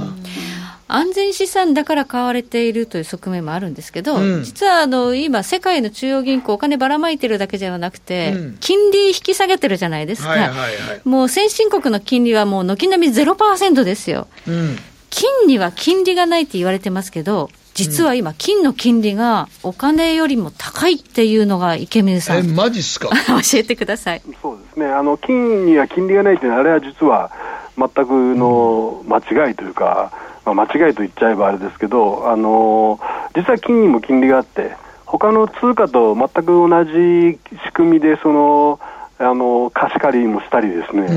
[0.88, 4.44] 安全資産だから買われているという側面もあるんですけど、うん。
[4.44, 11.02] 実はあの今、世界の中央銀行、お金ばらまいてるだけではなくて、金利引き下げてるじゃないですか、はいはいはい。
[11.06, 14.78] もう先進国の金利はもう軒並み0%ですよ、うん。
[15.10, 23.10] 金には金利がないって言われてますけど、実は今、金の金利がお金よりも高いっていうのが池水さえ、ん、マジっすか？
[23.26, 24.22] 教えてください。
[24.42, 24.86] そうですね。
[24.86, 27.32] あの金には金利がないというのは、あれは実は
[27.78, 29.18] 全くの間
[29.48, 30.12] 違いというか、
[30.46, 33.00] まあ、間違いと言っちゃえばあれですけど、あの
[33.36, 34.76] 実は金にも金利があって、
[35.06, 38.80] 他の通貨と全く同じ仕組みで、その
[39.20, 41.08] あの貸し借りもしたりですね、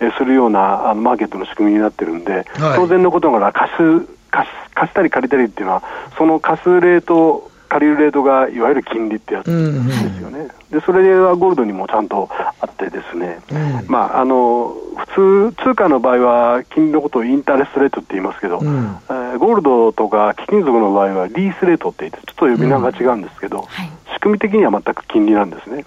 [0.00, 2.44] えするようなあのマーケットの仕組みになってるんで、
[2.76, 5.82] 当然のことながら貸す貸し貸したり借りたりっていうのは、
[6.18, 10.46] その貸すレート、借りるレートがいわゆる金利ってやつですよね。
[10.70, 12.28] でそれはゴールドにもちゃんと
[12.60, 13.40] あってですね、
[13.88, 14.76] まあ、あの
[15.16, 23.66] 普通、通貨の場合は金利のことをインターレストレートって言いますけど、えーゴールドとか貴金属の場合はリースレートって言って、ちょっと呼び名が違うんですけど、
[24.12, 25.84] 仕組み的には全く金利なんですね。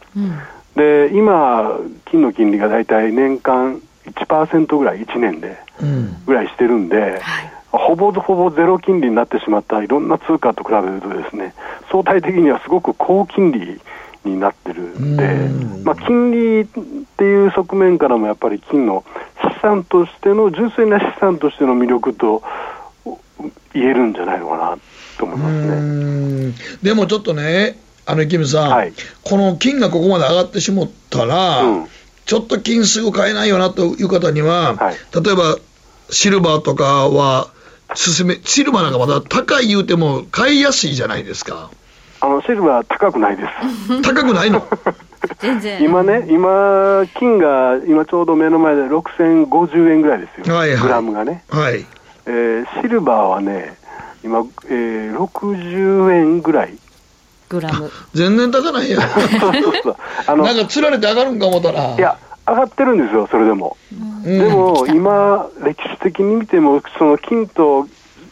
[0.76, 5.58] で今、金の金利が大体年間1%ぐらい、1年で
[6.26, 7.21] ぐらいしてるんで、
[7.78, 11.54] ほぼほぼゼロ金利になってしまったいろんな通貨と比べるとですね、
[11.92, 13.80] 相対的にはすごく高金利
[14.26, 15.50] になってるんで、
[15.84, 16.66] まあ、金利っ
[17.18, 19.04] ていう側面からもやっぱり金の
[19.42, 22.44] 資産としての純粋な資産としての魅力と
[23.74, 24.78] 言えるんじゃないのかな
[25.18, 26.54] と思いますね。
[26.82, 31.88] でもちょっとね、あの池水さん、はい、この金がここまで上がってしまったら、うん、
[32.26, 35.58] ちょっと金すぐ買えないよなという方には、はい、例えば
[36.10, 37.50] シルバーとかは
[37.95, 41.71] 進め、シルバーなんかまだ高い言うても買いやすいじゃないですか。
[42.19, 43.43] あのシルバー高くないで
[43.88, 44.02] す。
[44.02, 44.67] 高くないの？
[45.39, 45.82] 全然。
[45.82, 51.43] 今ね、今、金が今ちょうど目の前で6050円ぐらいですよ、はいはい、グラムがね。
[51.50, 51.86] はい。
[52.26, 53.78] えー、シルバーはね、
[54.23, 56.78] 今、えー、60円ぐらい。
[57.50, 57.91] グラム。
[58.13, 59.00] 全然高ないや。
[59.39, 59.95] そうそうそう。
[60.28, 61.95] あのなんかつられて上がるんか思ったら。
[61.95, 67.88] いや上がってるんですよそれでも、うん、でも今歴史的に見てもその金と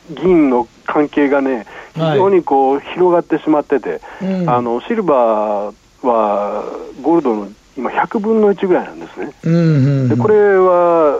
[0.10, 5.74] 銀の関係がね非常にこう広がってしまってて、はい、あのシルバー
[6.06, 6.64] は
[7.02, 11.18] ゴールドの今100分の1ぐらいなんですね、うんうんうん、でこれは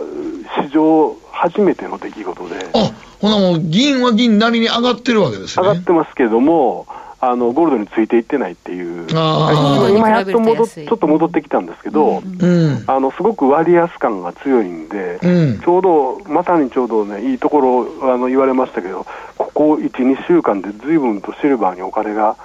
[0.62, 2.56] 史上初めての出来事で。
[2.74, 5.66] あほなもう銀は銀なりに上がってるわけですね。
[5.66, 6.86] 上がってますけども
[7.28, 19.06] あのゴールドについていってないっていう、今やっと戻ちょっと戻ってきたんですけど、うん、あのすごく割安感が強いんで、うん、ちょうど、まさにちょうどね、いいところあの言われましたけど、
[19.38, 22.36] ここ1、2週間でずいぶんとシルバーにお金が、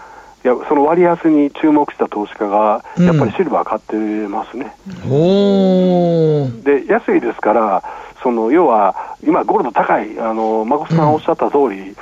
[0.43, 3.95] いやその割安に注目した投資家が、やっぱりシルバー買って
[4.27, 4.75] ますね。
[5.05, 7.83] うん、で安いですから、
[8.23, 11.95] その要は今、ゴールド高い、あの誠さんおっしゃった通り、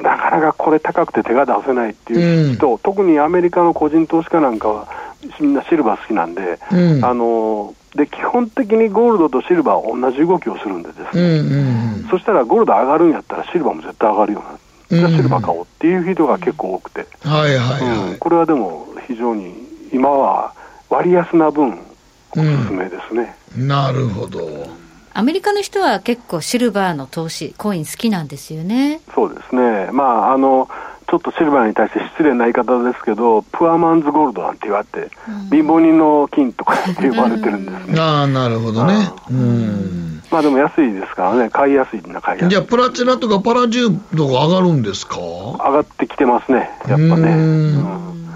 [0.00, 4.88] なかなかこれ高くて手が出せないっていう人、うん、特にアメリカの個人投資家なんかは、
[5.40, 14.58] みんなシルバー好きなんで、うん、あので基本的にゴールドとシルバーは同じ動きをするんでですね、うんうんうん、そしたらゴールド上がるんやったらシルバーも絶対上がるような。
[14.92, 19.54] じゃシルバー買おうっていう人が結構多くて、はいはいはい、これはでも非常に
[19.90, 20.52] 今は
[20.90, 21.78] 割安な分
[22.32, 24.81] おすすめですね、なるほど
[25.14, 29.00] アメリカの人は結構シルバーの投資、コイン好きなんですよね。
[29.14, 29.90] そうですね。
[29.92, 30.68] まあ、あの、
[31.08, 38.00] ちょっとシルバーに対して失礼な言い方ですけど、プアマンズゴールドなんて言われて、うん、貧乏人の金とかって呼ばれてるんですね。
[38.00, 39.10] ああ、なるほどね。
[39.30, 40.22] うん。
[40.30, 42.50] まあでも安いですからね、買いやすいな、買いやすい。
[42.50, 45.18] じゃあ、プラチナとかパラジウムとか上がるんですか？
[45.18, 47.32] 上がってきてますね、やっぱね。
[47.32, 48.34] うん、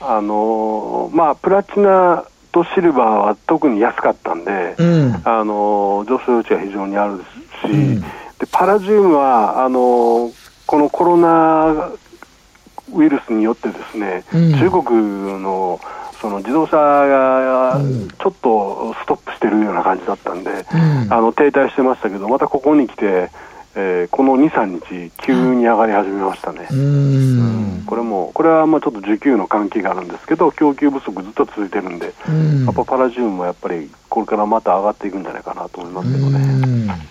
[0.00, 2.24] あのまあ、プラチナ
[2.64, 7.18] とシルバーは特に安かったんで、うん、あの上昇余地は非常にある
[7.62, 8.06] し、うん、で
[8.50, 10.32] パラジウムはあの
[10.66, 11.90] このコロナ
[12.94, 15.80] ウイルスによってですね、うん、中国の
[16.20, 17.80] その自動車が
[18.18, 20.50] ちょっとストップしてるような感じだったんで、
[21.10, 23.30] あの停滞してましたけど、またここに来て、
[23.74, 26.66] えー、この2、3日、急に上がり始めましたね。
[26.70, 32.64] うん、これも、これはまあちょっと需給の関係があるんですけど、供給不足ずっと続いてるんで、ん。
[32.64, 37.08] やっぱパラジウムもやっぱりこれからまた上がっていくんじゃないかなと思いますけどね。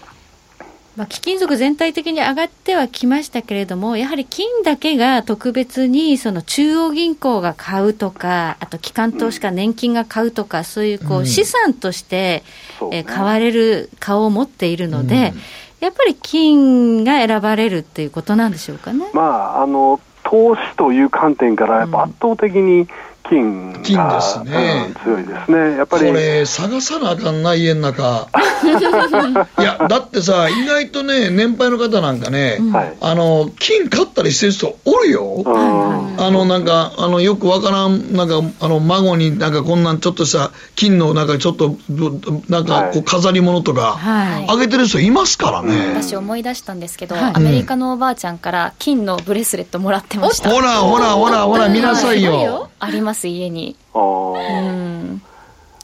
[0.97, 12.43] まあ、貴金属全体的に上がってはきましたけれども、やはり金だけが特別にその中央銀行が買うとか、あと機関投資家、年金が買うとか、そういうこう資産として、
[12.91, 15.33] え買われる顔を持っているので、
[15.79, 19.05] やっぱり金が選ばれるっていうことなんでしょうかね。
[19.13, 22.87] まあ、あの投資という観点から、やっぱ圧倒的に
[23.29, 26.07] 金が、金ですね、うん、強いですね、やっぱり。
[26.07, 28.27] これ、探さなあかんな、家の中。
[29.59, 35.43] いや、だってさ、意外とね、年配の方なんかね、うん、あの金買ったりしてる人おるよ。
[35.45, 41.77] あのなんかあのよくわからんなんかあの孫になんかこんなんちょっとした金のなんかちょっと
[42.49, 45.93] なんかこう飾り物とかあげてる人いますからね。
[45.93, 50.49] 私思い出したんですけど、アメリカのおばあちゃんから金のブレスレットもらってました。
[50.49, 52.69] ほらほらほらほら見なさいよ。
[52.79, 53.75] あります家に。
[53.95, 53.99] う
[54.37, 55.21] ん。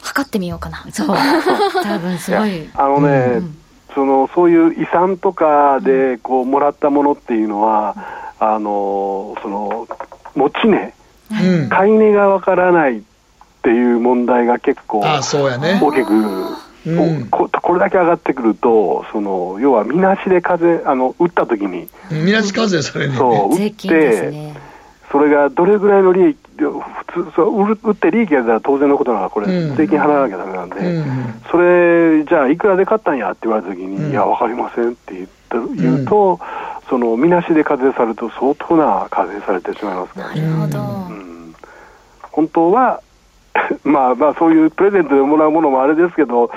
[0.01, 0.85] 測ってみようかな。
[0.91, 1.07] そう。
[1.81, 2.69] 多分すごい。
[2.75, 3.41] あのね、
[3.95, 7.95] そのそういう遺産とかでこうもらったものっていうのは、
[8.39, 9.87] あのその
[10.35, 10.93] 持ち値、
[11.31, 13.01] うん、買い値がわからないっ
[13.61, 16.13] ていう問題が結構大きく、
[16.85, 24.53] うん、ここれだけ上がってくるとその要はみなしで風あの打った時にみなし課税される、ね、そう打って、ね、
[25.11, 36.39] それがどれぐらいの利益普通そう売って利益が出たら当然のことならこれ、税金払わなきゃだめなんで、うん、それじゃあいくらで買ったんやって言われた時に、いや分かりませんって言って言うと、
[36.89, 40.33] そのみなしで課税されると相当な課税されてしまいますから。
[40.33, 40.41] ね。
[40.41, 41.55] なるほど、うん、
[42.31, 43.01] 本当は
[43.83, 46.49] まあまあそういうプレゼントでもらうものもあれですけど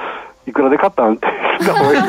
[0.47, 1.27] いくらで買ったんって
[1.61, 2.03] 言った方がいい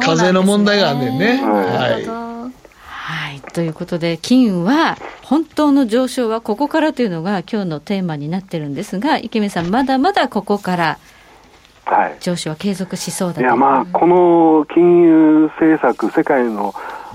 [0.00, 1.40] 課税の問題があんねんね。
[1.42, 2.41] はい、
[3.02, 3.40] はい。
[3.40, 10.98] ということで、金は本当の上昇はここからというのが今日のテーマになってるんですが、池見さん、まだまだここから
[11.84, 16.72] はい、上昇は継続しそうだといやまあ、この金融政策、世界の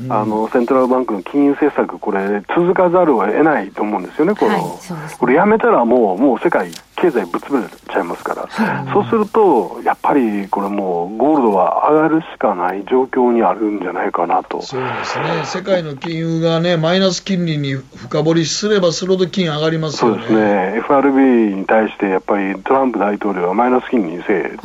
[0.10, 4.70] あのセントラルバンクの金融政策、これ、続かざるを得ないと思うんですよね、この、はいね。
[5.18, 8.48] これやめたらもう、もう世界経済ぶつぶれちゃいますから、
[8.92, 14.62] そうすると、やっぱりこれもう、ゴールドは上がるしかない状況にあるんじゃないかなと。
[14.62, 20.18] そうですね、世界の金融がね、マイナス金利に深掘りすればするほど金上がりますよね。
[20.18, 24.58] そうですね、FRB に対してやっぱりトランプ大統領はマイナス金利にせえ。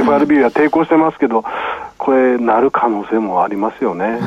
[0.00, 1.44] FRB は抵抗してますけど、
[1.98, 4.18] これ、なる可能性もありますよね。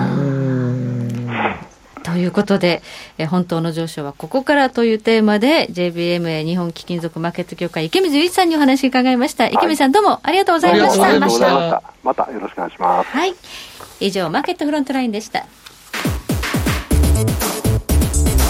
[2.04, 2.82] ということで、
[3.18, 9.48] えー本当の上昇はここからというテーマで JBMA 日本貴金属マーケット協会池水雄一さんにお話伺いました。
[9.48, 11.06] 池水さんどうもありがとうございました。
[11.06, 13.10] ありがとうございましたまたよろしくお願いします。
[13.10, 13.36] はい。
[14.00, 15.46] 以上、マーケットフロントラインでした。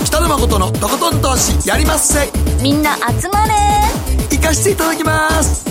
[0.06, 2.20] 北野誠のとことん投資やりまっせ
[2.62, 3.54] みんな集まれ
[4.30, 5.71] 行かしていただきます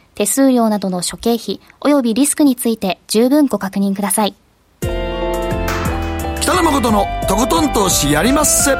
[0.15, 4.35] 手数料などの諸経費及びリスクについて十分ご確認ください。
[6.41, 8.75] 北野誠のとことん投資やりまっせ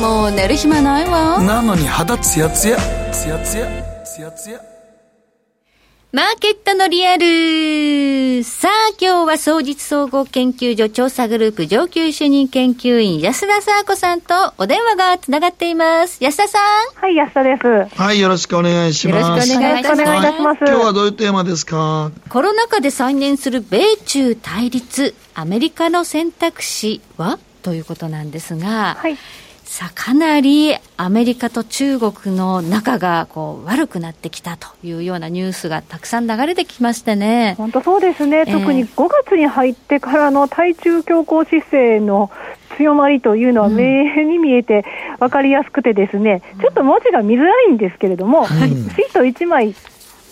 [0.00, 1.42] もう寝る暇ないわ。
[1.42, 2.76] なのに肌ツヤツヤ
[3.10, 3.66] ツヤツヤ
[4.04, 4.75] ツヤツヤ
[6.16, 16.24] マーケットのリアルさあ、今日は総実総合研究所調査グループ上級主任研究員安田沙子さんとお電話がつながっています。
[16.24, 17.02] 安田さん。
[17.02, 18.00] はい、安田です。
[18.00, 19.28] はい、よろしくお願いします。
[19.28, 20.58] よろしくお願いしますお願いいたします。
[20.60, 22.10] 今日はどういうテーマですか？
[22.30, 27.38] コロナ禍で再燃する米中対立、アメリカの選択肢は？
[27.62, 29.18] ということなんですが、はい。
[29.68, 37.56] さあ、かなりアメリカと中国の仲がこう悪くなってきたというようなニュースがたくさん流れてきましてね。
[37.58, 38.52] 本当そうですね、ええ。
[38.52, 42.30] 特に5月に入ってからの対中強硬姿勢の
[42.76, 44.84] 強まりというのは明に見えて
[45.18, 49.74] 分かりやすくてですね、ちょっと文字が見づらいんですけれども、シート1枚、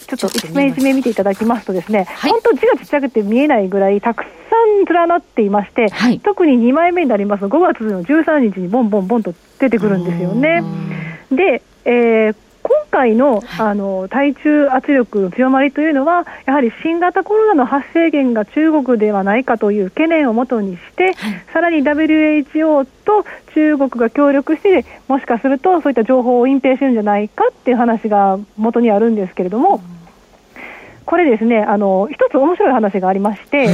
[0.06, 2.30] ちょっと1枚1名見ていただきますとですね、はい。
[2.30, 4.28] 本当字がちっちゃくて見えないぐらいたくさ
[4.82, 6.20] ん連なっていまして、はい。
[6.20, 7.44] 特に2枚目になります。
[7.44, 10.62] 5月の13日にボンボンボンと出てくるんですよね。
[11.30, 21.14] で、えー今回の,、あの対中圧力の強まりというのは、やはり新型コロナの発生源が中国ではないかという懸念をもとにして、
[21.52, 29.82] さらに WHO と中国が協力して、もしかするとそういった情報を隠蔽してるんじゃないかっていう話が元にあるんですけれども、
[31.04, 33.68] これですね、あの一つ面白い話がありまして、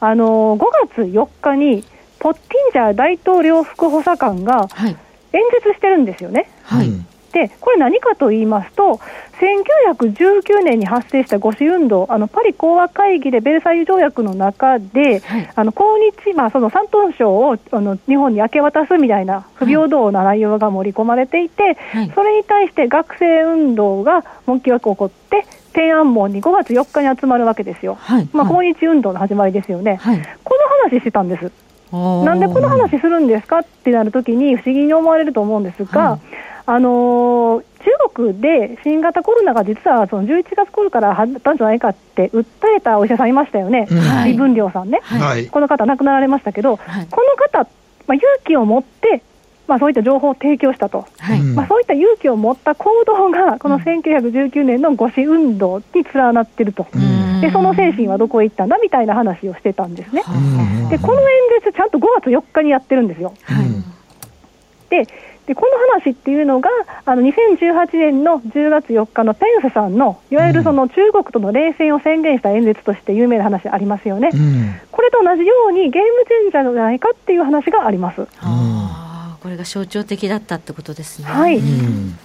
[0.00, 0.64] あの5
[0.94, 1.84] 月4日に、
[2.18, 4.96] ポッティンジャー大統領副補佐官がはい。
[5.32, 6.48] 演説してるんですよね。
[6.62, 6.90] はい。
[7.32, 9.00] で、これ何かと言いますと、
[9.40, 27.94] 1919年に発生した五四運動、あのパリ講和会議でベルサイユ条約の中で、はいあの抗日、まあ、その山東省をあの日本に明け渡すみたいな不平等な内容が盛り込まれていて、はいそれに対して学生運動が文句よく起こって、天安門に5月4日に集まるわけですよ。
[27.94, 28.28] はい。
[28.32, 29.96] まあ、はい抗日運動の始まりですよね。
[29.96, 30.22] はい。
[30.44, 31.50] この話してたんです。
[31.92, 36.20] なんでこの話するんですかってなるときに不思議に思われると思うんですが、はい。
[36.64, 42.44] あのー中国で新型コロナが実はその11月頃からあったんじゃないかって訴
[42.76, 43.98] えたお医者さんいましたよね、うん。
[43.98, 44.32] はい。
[44.32, 45.48] 李文亮さんね、はい。
[45.48, 47.06] この方亡くなられましたけど、はい。
[47.10, 47.68] この方、
[48.06, 49.22] まあ、勇気を持って、
[49.66, 51.06] まあ、そういった情報を提供したと。
[51.18, 51.40] はい。
[51.40, 51.54] うん。
[51.56, 55.84] まあ、そういった勇気を持った行動が、この1919年の五四運動に
[56.14, 60.22] 連なってると、うんでその精神はどこへ行ったんだみたいな話をしてたんですね。
[60.28, 61.26] うんでこの演
[61.62, 63.34] 説、ちゃんと5月4日にやってるんですよ。
[63.44, 63.66] はい。
[64.90, 65.08] でで
[65.46, 66.70] でこの話っていうのが
[67.04, 78.26] あの2018年の10月4日のペンスさんのいわゆるその中国との冷戦を宣言した演説として有名な話ありますよね、うんこれと同じようにゲームチェンジャーじゃないかっていう話があります。
[78.40, 81.28] あこれが象徴的だったってことですね。
[81.28, 82.18] はいうん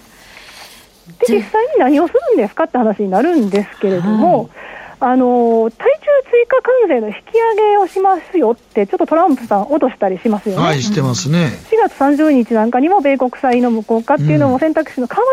[1.18, 4.50] で実際に何をするんですかって話になるんですけれども、
[5.00, 7.16] あの対中追加関税の引き
[7.56, 10.62] 上げをしますよって、ちょっとトランプさん、脅したりしますよね。
[10.62, 11.52] はい、してますね。
[11.70, 15.24] 4月30日なんかにも米国債の無効化っていうのも選択肢の代わ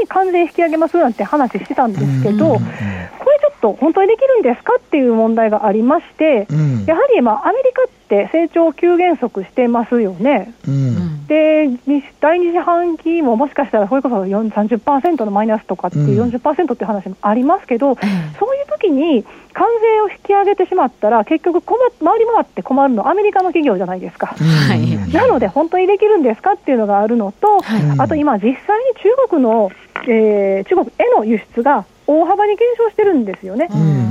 [0.00, 8.01] りに関税引き上げますなんて話してたんですけど、これちょっと本当にできるんですかっていう問題がありまして、うんやはりまあアメリカって
[8.32, 10.52] 成長急減速してますよね。
[10.66, 24.28] うんでに第二四半期ももしかしたらそれこそ4 30%のマイナスとかっていううん40%っていう話もありますけど、そういう時に関税を引き上げてしまったら結局困っ回り回って困るのはアメリカの企業じゃないですか。
[24.28, 25.12] はい。
[25.12, 27.58] なので本当にできるんですかっていうのがあるのと、
[27.98, 28.56] あと今、実際に
[29.02, 29.70] 中国の、
[30.08, 31.84] えー中国への輸出が
[32.20, 33.68] 大幅に減少してるんですよね。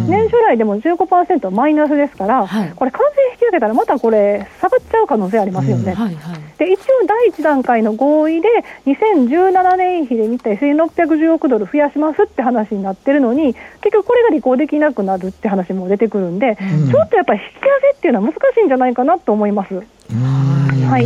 [0.08, 5.94] 年初来でも15%マイナスですから、これ、関税引き上げたらまたこれ、下がっちゃう可能性ありますよね。
[5.94, 6.40] はいはい。
[6.58, 8.48] で一応、第一段階の合意で、
[8.86, 16.58] 2017年比で見て1610億ドル増やしますって話になってるのに、結局これが履行できなくなるって話も出てくるんで、
[16.92, 19.76] ちょっとやっぱり引き上げっていうのは難しいんじゃないかなと思います。
[19.76, 21.06] はい、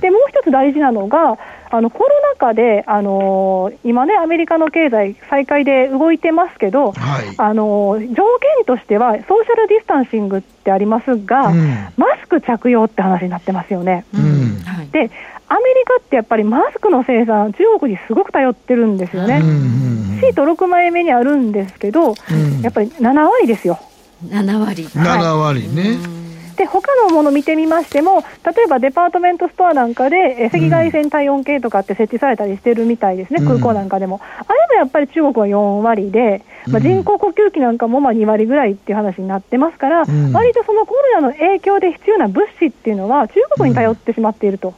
[0.00, 1.38] でもう一つ大事なのが、
[1.70, 8.24] あのコロナ禍で、あのー今ね、アメリカの経済、再開で動いてますけど、はいあのー条
[8.56, 14.04] 件としては、ソーシャルディスタンシングってありますが、うんマスク着用って話になってますよね。
[14.14, 14.88] うんはい。
[14.88, 15.10] で、
[15.50, 19.40] アメリカってやっぱりマスクの生産、中国にすごく頼ってるんですよね。
[19.42, 23.78] うんシート6枚目にあるんですけど、うんやっぱり7割ですよ。
[24.26, 24.84] 7割。
[24.84, 26.17] 7割ね。
[26.58, 33.46] で他のもの見てみましても、例えばデパートメントストアなんかで、え赤外線体温計とかって設置されたりしてるみたいですね、うん。
[33.46, 34.20] 空港なんかでも。
[34.38, 36.82] あれもやっぱり中国は4割で、まあ、うん。
[36.82, 40.32] 人工呼吸器なんかもまあ2割ぐらいっていう話になってますから、ん。
[40.32, 44.74] 割とそのコロナの影響で必要な物資っていうのは、中国に頼ってしまっていると。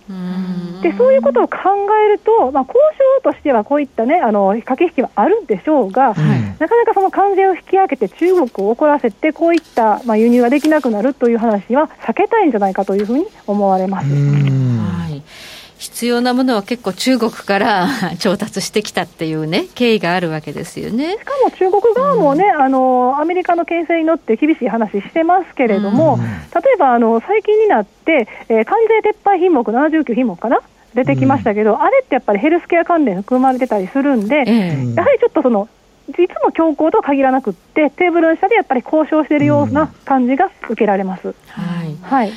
[0.83, 1.59] でそういうことを考
[2.07, 2.79] えると、まあ、交
[3.23, 6.15] 渉としてはこういった、ね、あの駆け引きはあるんでしょうが、
[6.59, 14.07] なかなかその関税を引き上げて中国を怒らせて、こういった、まあ、輸入ができなくなるという話は避けたいんじゃないかというふうに思われます。
[14.09, 15.23] はい。
[15.79, 17.89] 必要なものは結構中国から
[18.21, 21.13] 調達してきたっていうね、経緯があるわけですよね。
[21.13, 26.19] しかも中国側もね、あのアメリカの牽制に乗って厳しい話してますけれども、
[26.55, 30.61] 例えばあの最近になって、えー関税撤廃品目79品目かな？
[30.95, 35.69] 出てきましたけど、あれってやっぱりヘルスケア関連含まれてたりするんで、やはりちょっとその、
[36.11, 41.35] いつも強硬とは限らなくって、テーブルの下でやっぱり交渉しているような感じが受けられます。
[41.49, 41.97] はい。
[42.03, 42.33] はい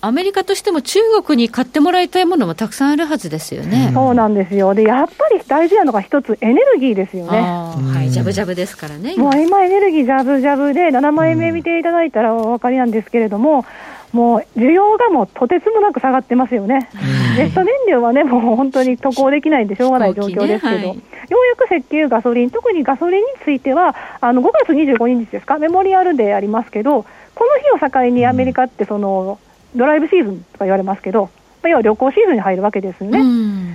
[0.00, 3.90] アメリカとしても中国に買ってもらいたいものもたくさんあるはずですよね。
[3.92, 4.72] そうなんですよ。
[4.72, 7.40] で、やっぱり大事なのが一つエネルギーですよね。
[7.40, 9.16] はい、ジャブジャブですからね。
[9.16, 13.66] もう今エネルギージャブジャブで7枚目見ていただいたらお分かりなんですけれども、
[14.12, 16.88] もう需要がもうとてつもなく下がってますよね。
[17.36, 27.04] ジェット燃料はね、もう本当に渡航できないんでしょうがない状況ですけど、ねはいようやく石油、ガソリン、特にガソリンについては、あの5月25日ですか、メモリアルデーありますけど、
[27.34, 29.38] この日を境にアメリカってその、
[29.76, 33.18] ドライブシーズンとか言われますけど、まあ要は旅行シーズンに入るわけですよね。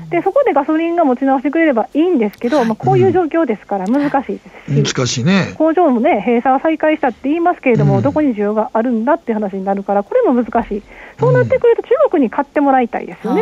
[0.10, 5.56] でそこでガソリンが持ち直してくれればいいんですけど、まあ、こういう状況ですから難しいですし、難しいね。
[5.58, 10.84] 工場もね、閉鎖は再開したって言いますけれども、どこに需要があるんだっていう話になるから、これも難しい、
[11.20, 13.42] そうなってくると、中国に買ってもらいたいですよね。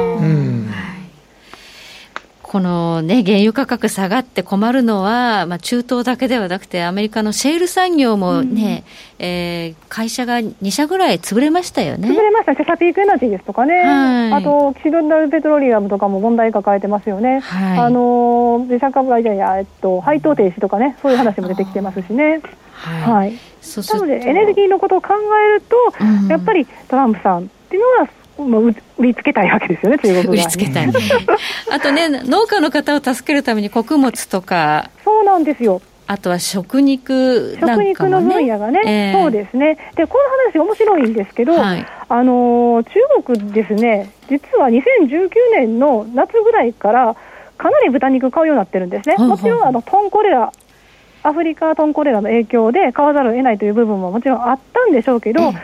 [2.54, 2.58] うん。
[2.58, 8.84] このね、原油価格下がって困るのは、まあ、中東だけではなくて、アメリカのシェール産業もね、
[9.20, 12.08] えー会社が2社ぐらい潰れましたよね。
[12.08, 14.34] 潰れました、チェサピークエナジーですとかね、はい。
[14.34, 17.78] あと、キシドナルペトロリアムとかも問題抱えてますよね、はい。
[17.80, 22.42] あの自社株買いじや、えっと、配当停止とかね、そういう話も出てきてますしね。
[22.72, 23.12] はい。
[23.12, 25.10] はい、なので、エネルギーのことを考
[25.46, 26.28] えると、うん。
[26.28, 28.10] やっぱりトランプさんっていうのは、
[28.48, 30.90] まあ売売りつけたいわけですよね、 中国売りつけたい。
[31.72, 35.82] あとね、農家の方を助けるために穀物とか、そうなんですよ。
[36.08, 39.78] あとは食肉なんかも、ね、食肉の分野がね、えーそうですね。
[39.96, 40.18] で、こ
[40.54, 42.86] の話面白いんですけど、はいあのー
[43.24, 47.16] 中国ですね、実は2019年の夏ぐらいから、
[47.58, 49.16] かなり豚肉買うようになってるんですね。
[49.16, 50.52] ほうほうもちろん、あの、トンコレラ、
[51.24, 55.60] アフリカトンコレラの影響で買わざるを得ないという部分ももちろんあったんでしょうけど、中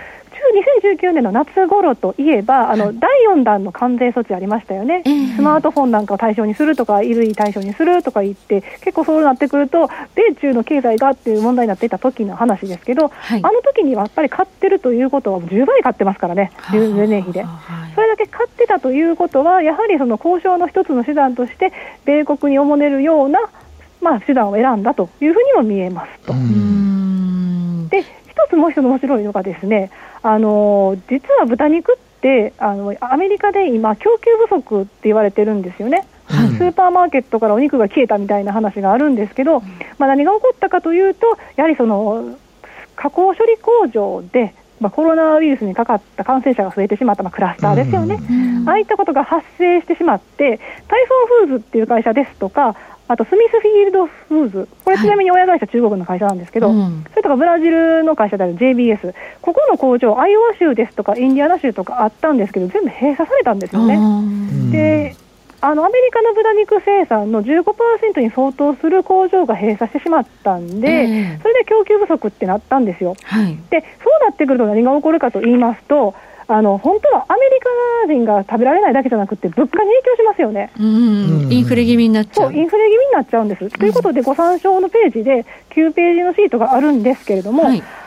[0.84, 5.04] 2019年の夏頃といえば、あの、第4弾の関税措置ありましたよね、
[5.36, 17.46] スマートフォンなんかを対象にするとか、衣類対象にするとか言って、結構そうなってくると、米中の経済がっていう問題になっていた時の話ですけど、あの時にはやっぱり買ってるということは、10倍買ってますからね、10年比で。
[17.96, 21.74] それだけ買ってたということは、やはりその交渉の一つの手段として、
[22.06, 23.40] 米国におもねるような、
[24.02, 26.34] まあ、手段を選んだというふうにも見えますと。
[27.90, 29.90] で一つもう一つ面白いのがですね、
[30.24, 36.08] あの実は豚肉ってあのアメリカで今供給不足って言われてるんですよね。
[36.28, 39.62] スーパーマーケットからお肉が消えたみたいな話があるんですけど、
[39.98, 42.38] まあ、何が起こったかというと、やはりその
[42.96, 48.20] 加工処理工場で、まあ、コロナウイルスにかかった感染者が増えてしまった、まあ、クラスターですよね、
[48.66, 51.08] ああいったことが発生してしまって、タイ
[51.40, 52.76] ソンフーズっていう会社ですとか、
[53.08, 56.74] あとスミスフィールドフーズ、これ、ちなみに親会社、中国の会社なんですけど、
[57.10, 63.98] それとかブラジルの会社である JBS、ここの工場、アイオワ州ですとか、インディアナ州とかあったんですけど、全部閉鎖されたんですよね。
[64.72, 65.16] で
[65.60, 71.40] あのアメリカの豚肉生産の15%に相当する工場が閉鎖してしまったんで、ええ。
[71.42, 73.16] それで供給不足ってなったんですよ。
[73.72, 76.14] でそうなってくると何が起こるかと言いますと、
[76.50, 80.72] あの本当はアメリカ人が食べられないだけじゃなくて、物価に影響しますよね。
[80.80, 82.54] うん、インフレ気味になっちゃそうう。
[82.56, 83.70] インフレ気味になっちゃうんです。
[83.70, 87.66] ということで、ご参照のページで、9ページのシートがあるんですけれども、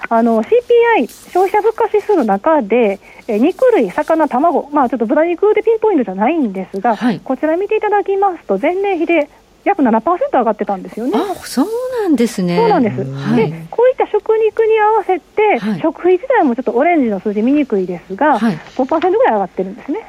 [0.09, 9.29] あの CPI、消費者物価指数の中で、え肉類、魚、卵、まあ、ちょっと豚肉でピンポイントじゃないんですが、こちら見ていただきますと、前年比で
[9.65, 10.01] 約7%
[10.33, 11.13] 上がってたんですよね。
[11.45, 11.67] そう
[12.03, 12.57] なんですね。
[12.57, 13.03] そうなんです。
[13.05, 20.01] はいで、こういった食肉に合わせて、食費自体もちょっとオレンジの数字見にくいですが、5%ぐらい上がってるんですね。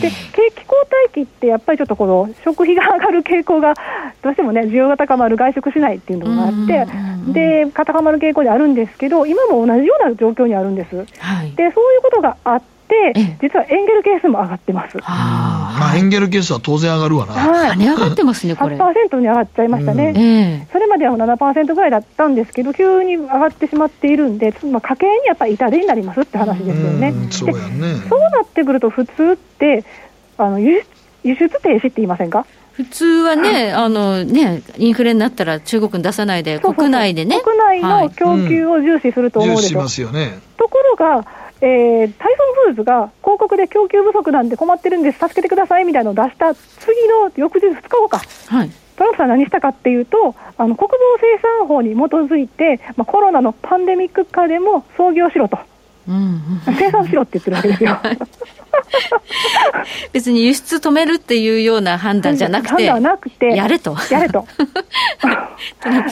[0.00, 0.76] で、景気後
[1.08, 3.74] 退期ってやっぱりちょっとこの食費が上がる傾向が
[4.22, 6.86] どうしてもね、需要が高まる外食しないっていうのがあって、
[7.32, 10.90] で、高まる傾向であるんですけど、今も同じような状況にあるんです。
[11.56, 12.79] で、そういうことがあって、
[13.40, 14.98] 実はエンゲル係数も上がってます。
[14.98, 17.32] まあ、エンゲル係数は当然上がるわな。
[17.32, 18.76] はい、跳ね上がってますね、これ。
[18.76, 27.14] 8%に上がっちゃいましたね、えそれまでは7%ぐらいだったんですけど、急に上がってしまっているんで、まあ、家計にやっぱり痛手になりますって話ですよね。
[27.30, 27.96] そうやね。
[28.08, 29.84] そうなってくると、普通って、
[30.38, 30.86] あの輸出
[31.22, 32.46] 輸出停止って言いませんか？
[32.72, 37.38] 普通はね、あのね、インフレになったら中国に出さないで、そうそうそう国内でね。
[37.42, 39.60] 国内の供給を重視すると思うでしょ。
[39.60, 40.38] 重視しますよね。
[40.56, 41.26] ところが、
[41.60, 48.70] えータイソンフーズが広告で供給不足なんで困ってるんです、助けてくださいみたいなのを出した次の翌日、2日後か、はい。
[48.96, 55.58] トランプさん何したかっていうと、あの国防生産法に基づいて、まあ、コロナのパンデミック下でも操業しろと、
[56.06, 57.98] 生産しろって言ってるわけですよ。
[60.12, 63.96] 別に輸出止めるっていうような判断じゃなくて、判断はなくて、やれと。
[64.10, 64.46] やれと。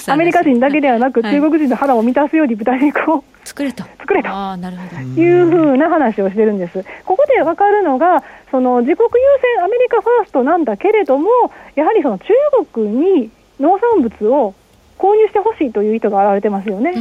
[0.07, 3.85] アメリカ人だけではなく、はい中国人の腹を満たすように豚肉を作れと。
[3.99, 4.29] 作れと。
[4.29, 5.21] ああ、なるほど。
[5.21, 6.85] いうふうな話をしてるんです。
[7.05, 9.13] ここで分かるのが、その自国優
[9.57, 11.29] 先アメリカファーストなんだけれども、
[11.75, 12.33] やはりその中
[12.73, 13.31] 国に
[13.61, 14.55] 農産物を
[14.99, 16.93] 購入してほしいという意図が現れてますよね。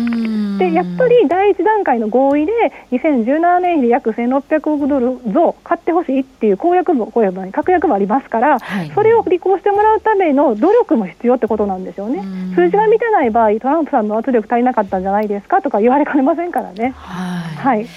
[0.57, 2.51] で、やっぱり第一段階の合意で、
[2.91, 8.59] 2017年比で約1600億ドル増買ってほしいっていう公約も、公約も確約もありますから、
[8.93, 12.23] それを履行してもらうための努力も必要ってことなんですよね。
[12.55, 16.93] 数字が満たない場合、トランプさんの圧力足りなかったんじゃないですかとか言われかねませんからね。
[16.95, 17.87] はい。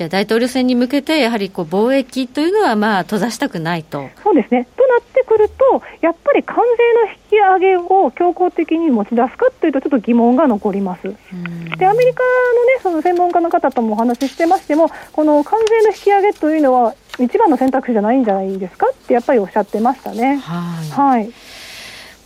[0.00, 4.08] じゃあ大統領選に向けて、やはりこう貿易というのはまあ閉ざしたくないと。
[4.24, 4.66] そうですね。
[4.74, 11.02] となってくると、やっぱり関税の引き上げを強行的に持ち出すかというと、ちょっと疑問が残ります。
[11.02, 20.36] で、アメリカのね、その専門家の方ともお話ししてましても、この関税の引き上げというのは、一番の選択肢じゃないんじゃないですかってやっぱりおっしゃってましたね。
[20.36, 21.30] はい。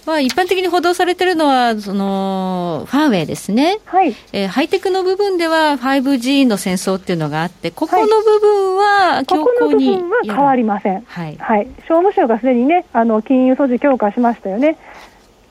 [0.06, 11.02] まあ、一般的に報道されているのは、そのファーウェイですね、はいえーハイテクの部分では 5G の戦争っていうのがあって、ここの部分は強ここの部硬に分は変わりません。
[11.06, 11.66] はいはい。
[11.88, 14.76] 商務省がすでにね、あの、金融措置強化しましたよね。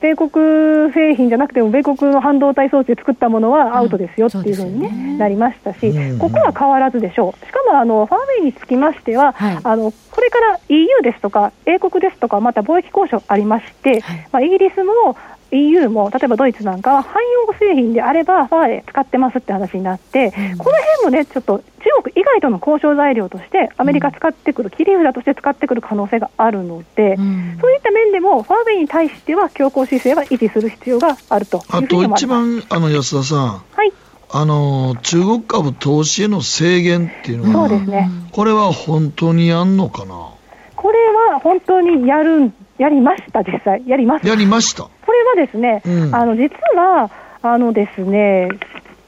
[0.04, 7.46] 米国製品じゃなくても、米国の半導体装置で作ったものはアウトですよっていうふうに、ねなりましたし、ここは変わらずでしょう。
[7.46, 15.16] しかも、あの、ファーウェイにつきましては、あの、これから EU ですとか、英国ですとか、また貿易交渉ありまして、まあ、イギリスも
[15.50, 27.16] EU も、例えばドイツなんかは、汎用製品であれば、ファーウェイ使ってますって話になって、この辺もね、ちょっと中国以外との交渉材料として、アメリカ使ってくる、切り札として使ってくる可能性があるので、
[27.60, 33.38] そういった面でも、ファーウェイに対しては強硬姿勢は維持する必要があるとあと一番、あの、安田さん。
[33.74, 33.92] はい。
[34.36, 38.10] あの、中国株投資への制限っていうのは、そうですね。
[38.32, 40.30] これは本当にやんのかな？
[40.74, 40.98] これ
[41.30, 43.82] は本当にやるん、やりました、実際。
[43.86, 44.26] やります。
[44.26, 44.84] やりました。
[44.84, 47.10] これはですね、うんあの実は
[47.42, 48.48] あのですね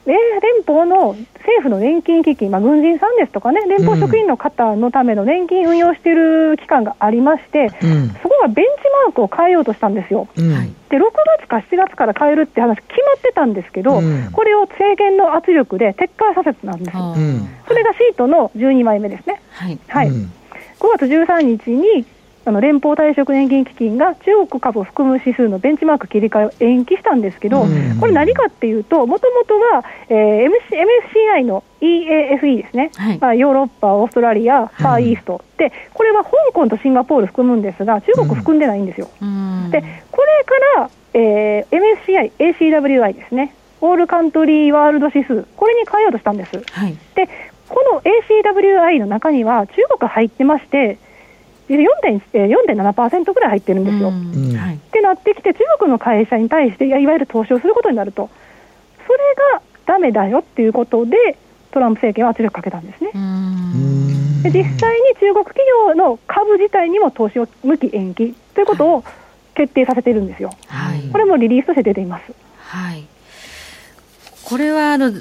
[0.07, 8.71] 連邦の政府の年金基金、まあ、軍人さんですとかね、連邦職員の方のための年金運用している機関がありまして、うんそこがベンチ
[9.07, 10.29] マークを変えようとしたんですよ。
[10.37, 11.03] うんで6
[11.41, 17.15] 月か7月から変えるって話、決まってたんですけど、うんこれを政権の圧力で撤回させてたんですよ。
[17.17, 19.41] うんそれがシートの12枚目ですね。
[19.51, 19.79] はい。
[19.89, 20.33] はいうん
[20.79, 22.05] 5月13日に
[22.47, 27.99] あの連邦退職年金基金が中国株を含む指数のベンチマーク切り替えを延期したんですけど、うん。
[27.99, 30.51] これ何かっていうと、もともとは、えー MC
[31.41, 33.19] MSCI の EAFE ですね、はい。
[33.19, 39.09] まあ、ヨーロッパ、オーストラリア、ファーイースト、でこれは香港とシンガポール含むんですが、中国含んでないんですよ。
[39.21, 39.69] うん。
[39.73, 39.83] で
[40.13, 40.45] これ
[40.77, 41.77] から、えー
[42.07, 46.63] MSCI、ACWI ですね、オールカントリーワールド指数、これに変えようとしたんです。
[46.71, 46.97] はい。
[47.17, 47.29] で、
[47.69, 50.99] この ACWI の中には中国入ってまして、
[51.69, 54.11] 4.7%えー4.7%ぐらい入ってるんですよ。
[54.11, 58.31] ってなってきて、中国の会社に対していわゆる投資をすることになると、
[59.07, 59.19] それ
[59.55, 61.37] がダメだよっていうことで、
[61.73, 63.11] トランプ政権は圧力かけたんですね。
[63.15, 69.05] うんで実際に中国企業の株自体にも投資を無期延期ということを
[69.55, 70.53] 決定させているんですよ。
[70.69, 71.03] はい。
[71.11, 72.33] これもリリースとして出ています。
[72.59, 73.05] はい。
[74.45, 75.13] これは、あの、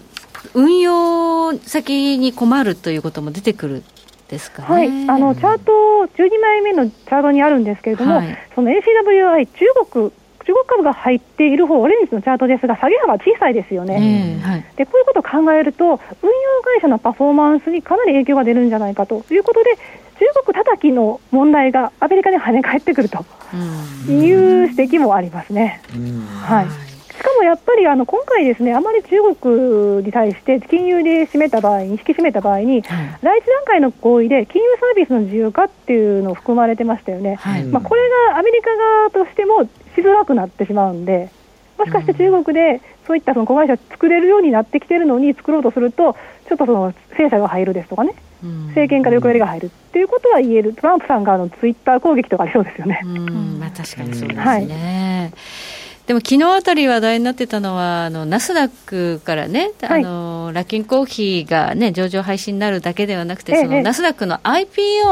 [0.53, 3.83] 運用先に困るということも出てくる
[4.29, 4.67] ですかね。
[4.67, 5.71] はい、あのチャート、
[6.15, 10.11] 12枚目のチャートにあるんですけれども、はいその ACWI、中国、
[10.45, 14.39] 中国株が入っている方オレンジのチャートですが、下げ幅小さいですよね。
[14.41, 14.65] ええはい。
[14.77, 15.99] でこういうことを考えると、運用
[16.63, 19.77] 会社のパフォーマンスにかなり影響が出るんじゃないかということで、
[20.19, 23.25] 中国叩きの問題がアメリカに跳ね返ってくると
[24.07, 25.81] うんいう指摘もありますね。
[26.41, 33.17] はいしかもやっぱりあの今回、ですねあまり中国に対して金融で締めた場合に、引き締めた場合に、はい。
[33.21, 37.63] 第一段階の合意で金融サービスの自由化っていうのを含まれてましたよね、はい。
[37.63, 41.29] まあ、これがアメリカ側としてもしづらくなってしまうんで、
[41.77, 46.15] もしかして中国でそういったその子会社作れるようになってきてるのに作ろうとすると、
[46.47, 48.13] ちょっとその制裁が入るですとかね、
[48.43, 48.67] うん。
[48.67, 53.01] 政権から横やりが入るっていうことは言える、トランプさんからのツイッター攻撃とかありそうですよね。
[53.03, 54.65] うん、まあ確かにそうですはい。
[54.65, 55.31] ね。
[56.07, 60.03] でも昨日あたり話題になってたのは、あのナスダックからね、はい。
[60.03, 65.07] あのラッキンコーヒーがね上場廃止になるだけではなくて、ええそのナスダックの IPO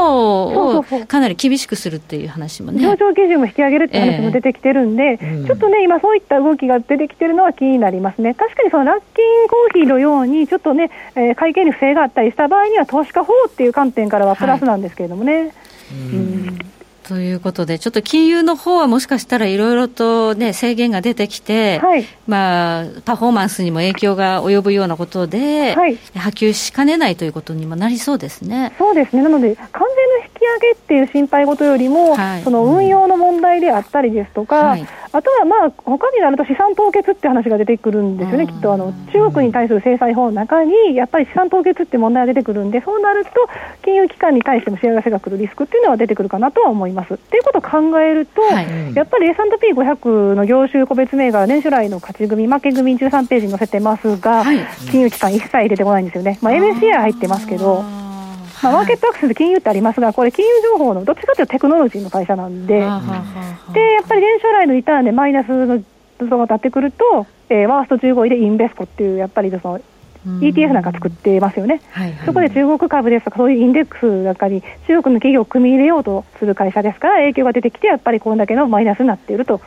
[0.78, 2.80] をかなり厳しくするっていう話もね。
[2.80, 15.52] 上場基準も引き上げるって話も出てきてるんで、えちょっとね、今、そういった動きが出てきてるのは気になりますね、確かにそのラッキンコーヒーのように、ちょっとね、えー会計に不正があったりした場合には、投資家法っていう観点からはプラスなんですけれどもね。
[16.12, 16.58] うん
[17.06, 22.06] ということで、ちょっと金融の方はもしかしたらいろいろとね、制限が出てきて、はい。
[22.26, 25.96] まあ、パフォーマンスにも影響が及ぶようなことで、はい。
[26.14, 28.74] 波及しかねないということにもなりそうですね。
[28.78, 29.82] そうですね、なので、完
[30.32, 43.30] 全上げっていう心配事よりも、はいその運用の問題であったりですとか、はいあとはまあ他になると資産凍結って話が出てくるんですよね、きっとあの中国に対する制裁法の中に、やっぱり資産凍結って問題が出てくるんで、そうなると、
[43.84, 47.14] 金融機関に対しても幸せが来るリスクっていうのは出てくるかなとは思います。
[47.14, 54.58] っていうことを考えると、はいやっぱり S&P500 の業種個別銘柄、年初来の勝ち組、負け組13ページに載せてますが、はい
[54.90, 56.40] 金融機関一切出てこないんですよね。
[56.42, 58.03] まあ、MSCI 入ってますけど。
[58.64, 63.00] まあ、マーケットアクセス金融ってありますが、これ、金融情報のどっちかというとテクノロジーの会社なんで、でやっ
[64.08, 65.84] ぱり年初来のリターンでマイナスの予
[66.20, 69.80] 想が立ってくると、えーワースト15位でインベスコっていう、やっぱりその
[70.40, 71.82] ETF なんか作ってますよね。
[71.90, 72.26] はいはい。
[72.26, 79.60] そこで中国株ですとか、そういうインデックスの中に中国の企業を組み入れようとする会社ですから、影響が出てきて、やっぱりこれだけのマイナスになっていると。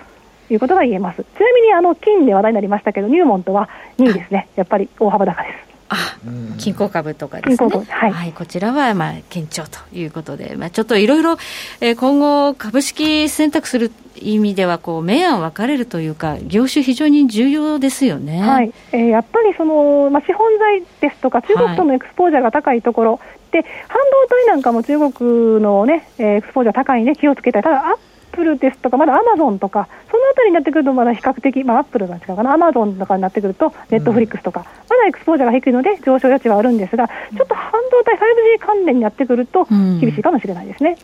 [0.50, 1.24] いうことが言えます。
[1.24, 3.68] ちなみにあの金で話題になりましたけど、ニューモントは
[3.98, 5.67] 2位ですね、やっぱり大幅高です。
[5.90, 6.18] あ
[6.58, 7.58] 金鉱株とかですね。
[7.58, 11.38] 金鉱株はいこちらはまあ堅調ということで、まあちょっといろいろ
[11.82, 18.42] えー今後株式選択する意味ではこう明暗分かれるというか業種非常に重要ですよね。
[18.42, 23.20] はいえーやっぱりその、まあ、資本財ですとか、中国とのエクスポージャーが高いところ、
[23.52, 23.76] で半導
[24.30, 27.98] 体なんかも中国の、ね、えーエクスポージャー高いね、気をつけたい、ただ、アッ
[28.38, 40.98] プルですとか、まだアマゾンとか、そのあたりになってくると、まだ比較的、まあ、アップルが違うかな、アマゾンとかになってくると、ネットフリックスとか、まだエクスポージャーが低いので、上昇余地はあるんですが、ちょっと半導体、5G 関連になってくると、うん厳しいかもしれないですね。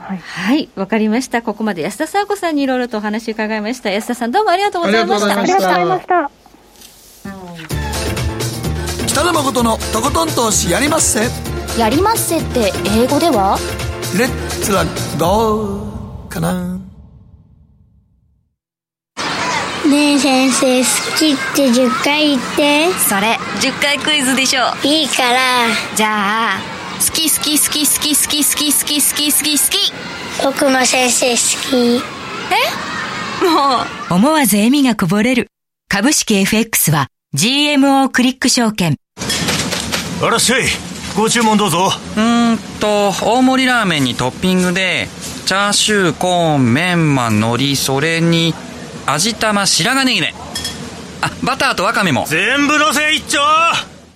[0.00, 1.42] はいはい、わかりました。
[1.42, 3.90] ここまで安田沙子さんにいろいろとお話伺いました。
[3.90, 5.40] 安田さんどうもありがとうございました。
[5.40, 7.66] ありがとうございましたありがとうございまし
[8.98, 9.06] た。
[9.06, 11.20] 北野誠のとことん投資やりまっせ
[11.80, 13.58] やりまっせって英語では？
[14.18, 14.28] レッ
[14.62, 14.84] ツラ
[15.18, 15.85] ゴー
[16.36, 16.78] かな
[19.88, 25.40] ねえ先生好きって10回言ってそれ10回クイズでしょいいから
[25.94, 26.58] じゃあ
[26.98, 29.92] 好き好き好き好き好き好き好き好き好き好き
[30.44, 32.16] 僕も先生好き
[33.44, 35.48] もう思わず笑みがこぼれる。
[35.88, 38.96] 株式 FX は GMO クリック証券。
[40.22, 40.62] あらっしゃい。
[41.16, 41.90] ご注文どうぞ。
[42.16, 45.08] うーんと、大盛りラーメンにトッピングで、
[45.46, 48.52] チャーシュー、コーン、メンマ、海苔、それに、
[49.06, 50.34] 味玉、白髪ネギね。
[51.20, 52.24] あ、バターとワカメも。
[52.26, 53.38] 全部のせ一丁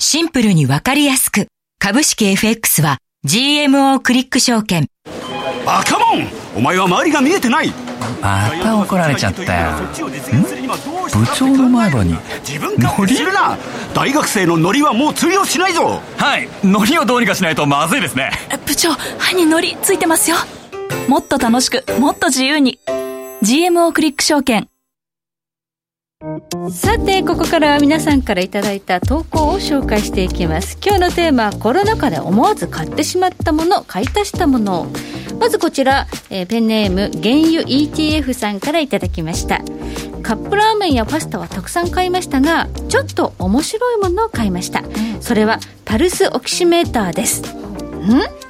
[0.01, 1.47] シンプルにわかりやすく。
[1.78, 4.89] 株式 FX は GMO クリック証券。
[5.64, 6.26] 赤モン
[6.57, 7.72] お前は周りが見えてない
[8.20, 9.70] また怒られちゃったよ。
[9.70, 12.16] ん部長の前歯に。
[12.45, 13.57] 自分勝手にするな
[13.95, 16.49] 大学生のノリはもう通用しないぞはい。
[16.64, 18.33] 海苔をどうにかしないとまずいですね。
[18.66, 20.37] 部長歯にノリついてますよ
[21.09, 22.78] もっと楽しくもっと自由に。
[23.43, 24.68] GMO クリック証券。
[26.70, 30.76] さてここからは皆さんからいただいた投稿を紹介していきます。
[30.84, 34.86] 今日のテーマはコロナ禍で思わず買ってしまったもの買い足したもの。
[35.38, 39.62] まずこちら、えーペンネーム原油 ETF さんからいただきました。
[40.22, 44.84] カップラーメンやパスタはたくさん買いましたがちょっと面白いものを買いました。
[45.20, 47.41] それはパルスオキシメーターです。
[47.41, 48.49] ん？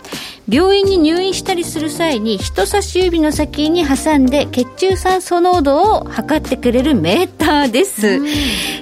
[0.51, 8.21] 病院に入院したりする際に人差し指の先に挟んで血中酸素濃度を測ってくれるメーターです、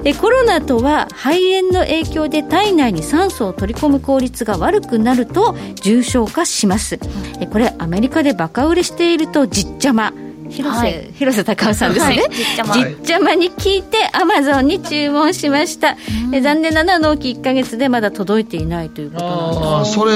[0.04, 6.98] えコロナとは肺炎の影響で体内に酸素を取り込む効率が悪くなると重症化します。
[7.40, 10.12] えこれアメリカでバカ売れしているとじっちゃま
[10.48, 11.12] 広瀬、はい。
[11.12, 12.30] 広瀬隆夫さんですね、はい。
[12.30, 15.96] じっちゃまじっちゃまに聞いてアマゾンに注文しました、
[16.32, 19.60] え残念なのは納期1ヶ月でまだ届いていないということなんです。
[19.60, 20.12] ああそれ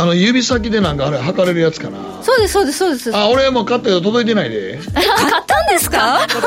[0.00, 1.98] あの指先でなんかあれ測れるやつかな。
[2.22, 3.14] そうですそうですそうです。
[3.16, 4.78] あ俺も買ったけど届いてないで。
[4.94, 5.06] 買っ
[5.44, 6.24] たんですか？
[6.28, 6.40] 買っ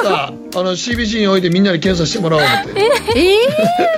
[0.51, 2.82] たあの CBC に置いてみんなに検査してもらおう思って。
[3.16, 3.38] ええ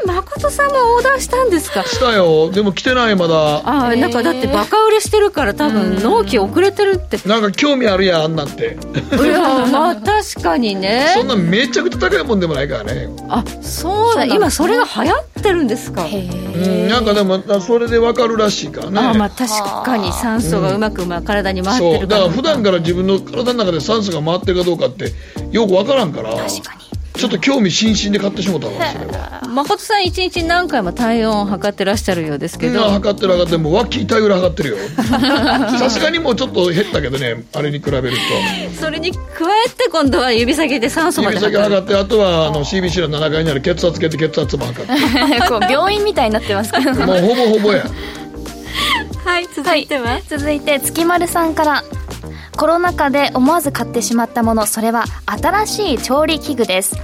[0.06, 1.84] ー、誠さんもオーダーしたんですか？
[1.84, 2.52] したよ。
[2.52, 3.36] でも来てないまだ。
[3.58, 7.18] ああなんかだってバカ売れしてるから多分納期遅れてるって。
[7.28, 8.78] なんか興味あるやんあんなんて。
[9.14, 9.40] いや
[9.72, 11.14] まあ確かにね。
[11.16, 13.10] そんなめちゃくちゃ高いもんでもないからね。
[13.30, 14.26] あそうだ。
[14.26, 16.06] 今それが流行ってるんですか？
[16.06, 19.00] うんなんかでもそれでわかるらしいからね。
[19.00, 19.50] あまあ確
[19.84, 20.12] かに。
[20.14, 22.02] 酸素がうまくまあ体に回ってそう。
[22.02, 25.12] るだから普段から自分の体の中で酸素が回ってるかどうかって
[25.52, 26.43] よくわからんから
[27.14, 29.42] ちょっと興味津々で買ってしもたわそれは。
[29.48, 34.78] 誠さん一日に何回も体温を測ってらっしゃるようですけど、今測ってる測ってもうワッキータイぐらい測ってるよ。
[35.78, 38.18] さすがにもうちょっと減ったけどねあれに比べると。
[38.82, 39.20] それに加
[39.68, 45.42] えて今度は指先で酸素まで指先測ってあとはあの CBC の7階にある血圧計で血圧も測って。
[45.48, 46.94] こう病院みたいになってますけど。
[46.94, 47.86] もうほぼほぼや。
[49.24, 51.84] はい続いては、続いて月丸さんから
[52.56, 56.96] コロナ禍で思わず買ってしまったものそれは新しい調理器具です。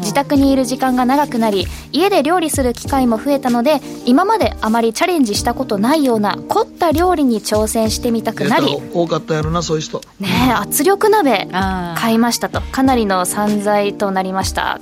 [0.00, 8.76] 自宅にいる時間が長くなり家で料理する機会も増えたので今まであまりチャレンジしたことないような凝った料理に挑戦してみたくなり。
[8.92, 10.00] 多かったやろなそういう人。
[10.20, 11.48] ねえ圧力鍋
[11.96, 12.60] 買いましたと。
[12.60, 14.80] かなりの散財となりました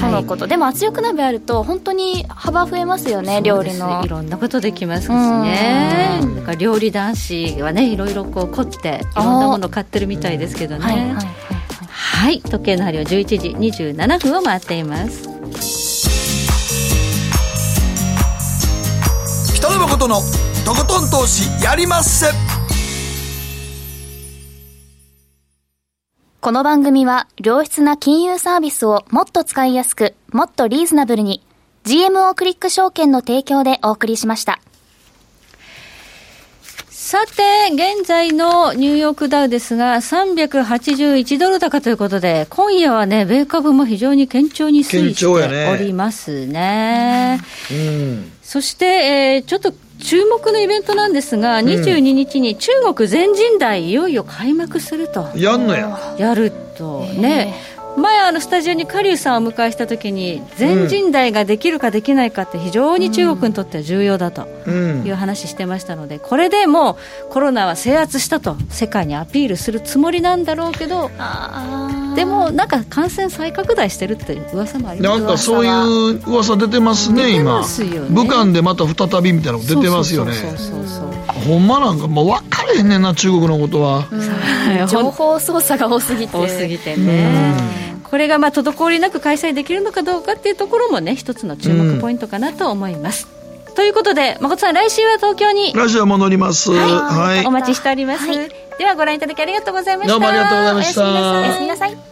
[0.00, 0.46] とのこと。
[0.46, 4.02] でも圧力鍋あると本当に幅増えますよね料理の。
[4.04, 6.20] いろんなことできますしね。
[6.36, 10.84] だから料理男子はねいろいろこう凝っていろんなもの買ってるみたいですけどね。
[10.84, 11.26] はいはい
[11.94, 13.48] はい時計の針は11時
[13.82, 15.28] 27分を回っています。
[19.54, 20.16] 北野誠の
[20.64, 22.26] とことん投資やりまっせ
[26.42, 31.40] この番組は良質な金融サービスをもっと使いやすくもっとリーズナブルに
[31.84, 34.60] GMO クリック証券の提供でお送りしました。
[36.90, 47.40] さて、現在のニューヨークダウですが、381ドル高ということで、今夜はね、米株も非常に堅調に推移しておりますね。
[47.70, 48.32] うん。
[48.42, 49.72] そして、えーちょっと
[50.02, 55.28] 注目のイベントなんですが、22日に中国全人代いよいよ開幕すると。
[55.36, 57.54] やんのややるとね。
[57.96, 65.02] 前あのスタジオにカリュウさんをお迎えした時に全人代ができるかできないかって非常に中国にとっては重要だとうん。
[65.06, 66.96] いう話してましたのでこれでも
[67.28, 71.10] うコロナは制圧したと世界にアピールするつもりなんだろうけど
[72.14, 75.18] でもなんか感染再拡大してるっていう噂もあります。
[75.20, 77.62] なんかそういう噂出てますね今。
[78.10, 80.32] 武漢でまた再びみたいなの出てますよね。
[80.34, 81.12] そうそうそうそう
[81.42, 84.06] ほんまなんかもう分かれへんねんな中国のことは。
[84.88, 86.36] 情報操作が多すぎて。
[86.36, 87.81] 多すぎてね
[88.12, 93.26] これがまあ滞りなく開催できるのかどうかっていうところもね一つの注目ポイントかなと思います、
[93.74, 95.72] ということで誠さん来週は東京に。
[95.72, 96.70] ラジオ戻ります。
[96.70, 98.26] はい、お待ちしております、
[98.78, 100.12] ではご覧いただきありがとうございました。
[100.12, 101.10] どうもありがとうございました。
[101.10, 102.11] おやすみなさい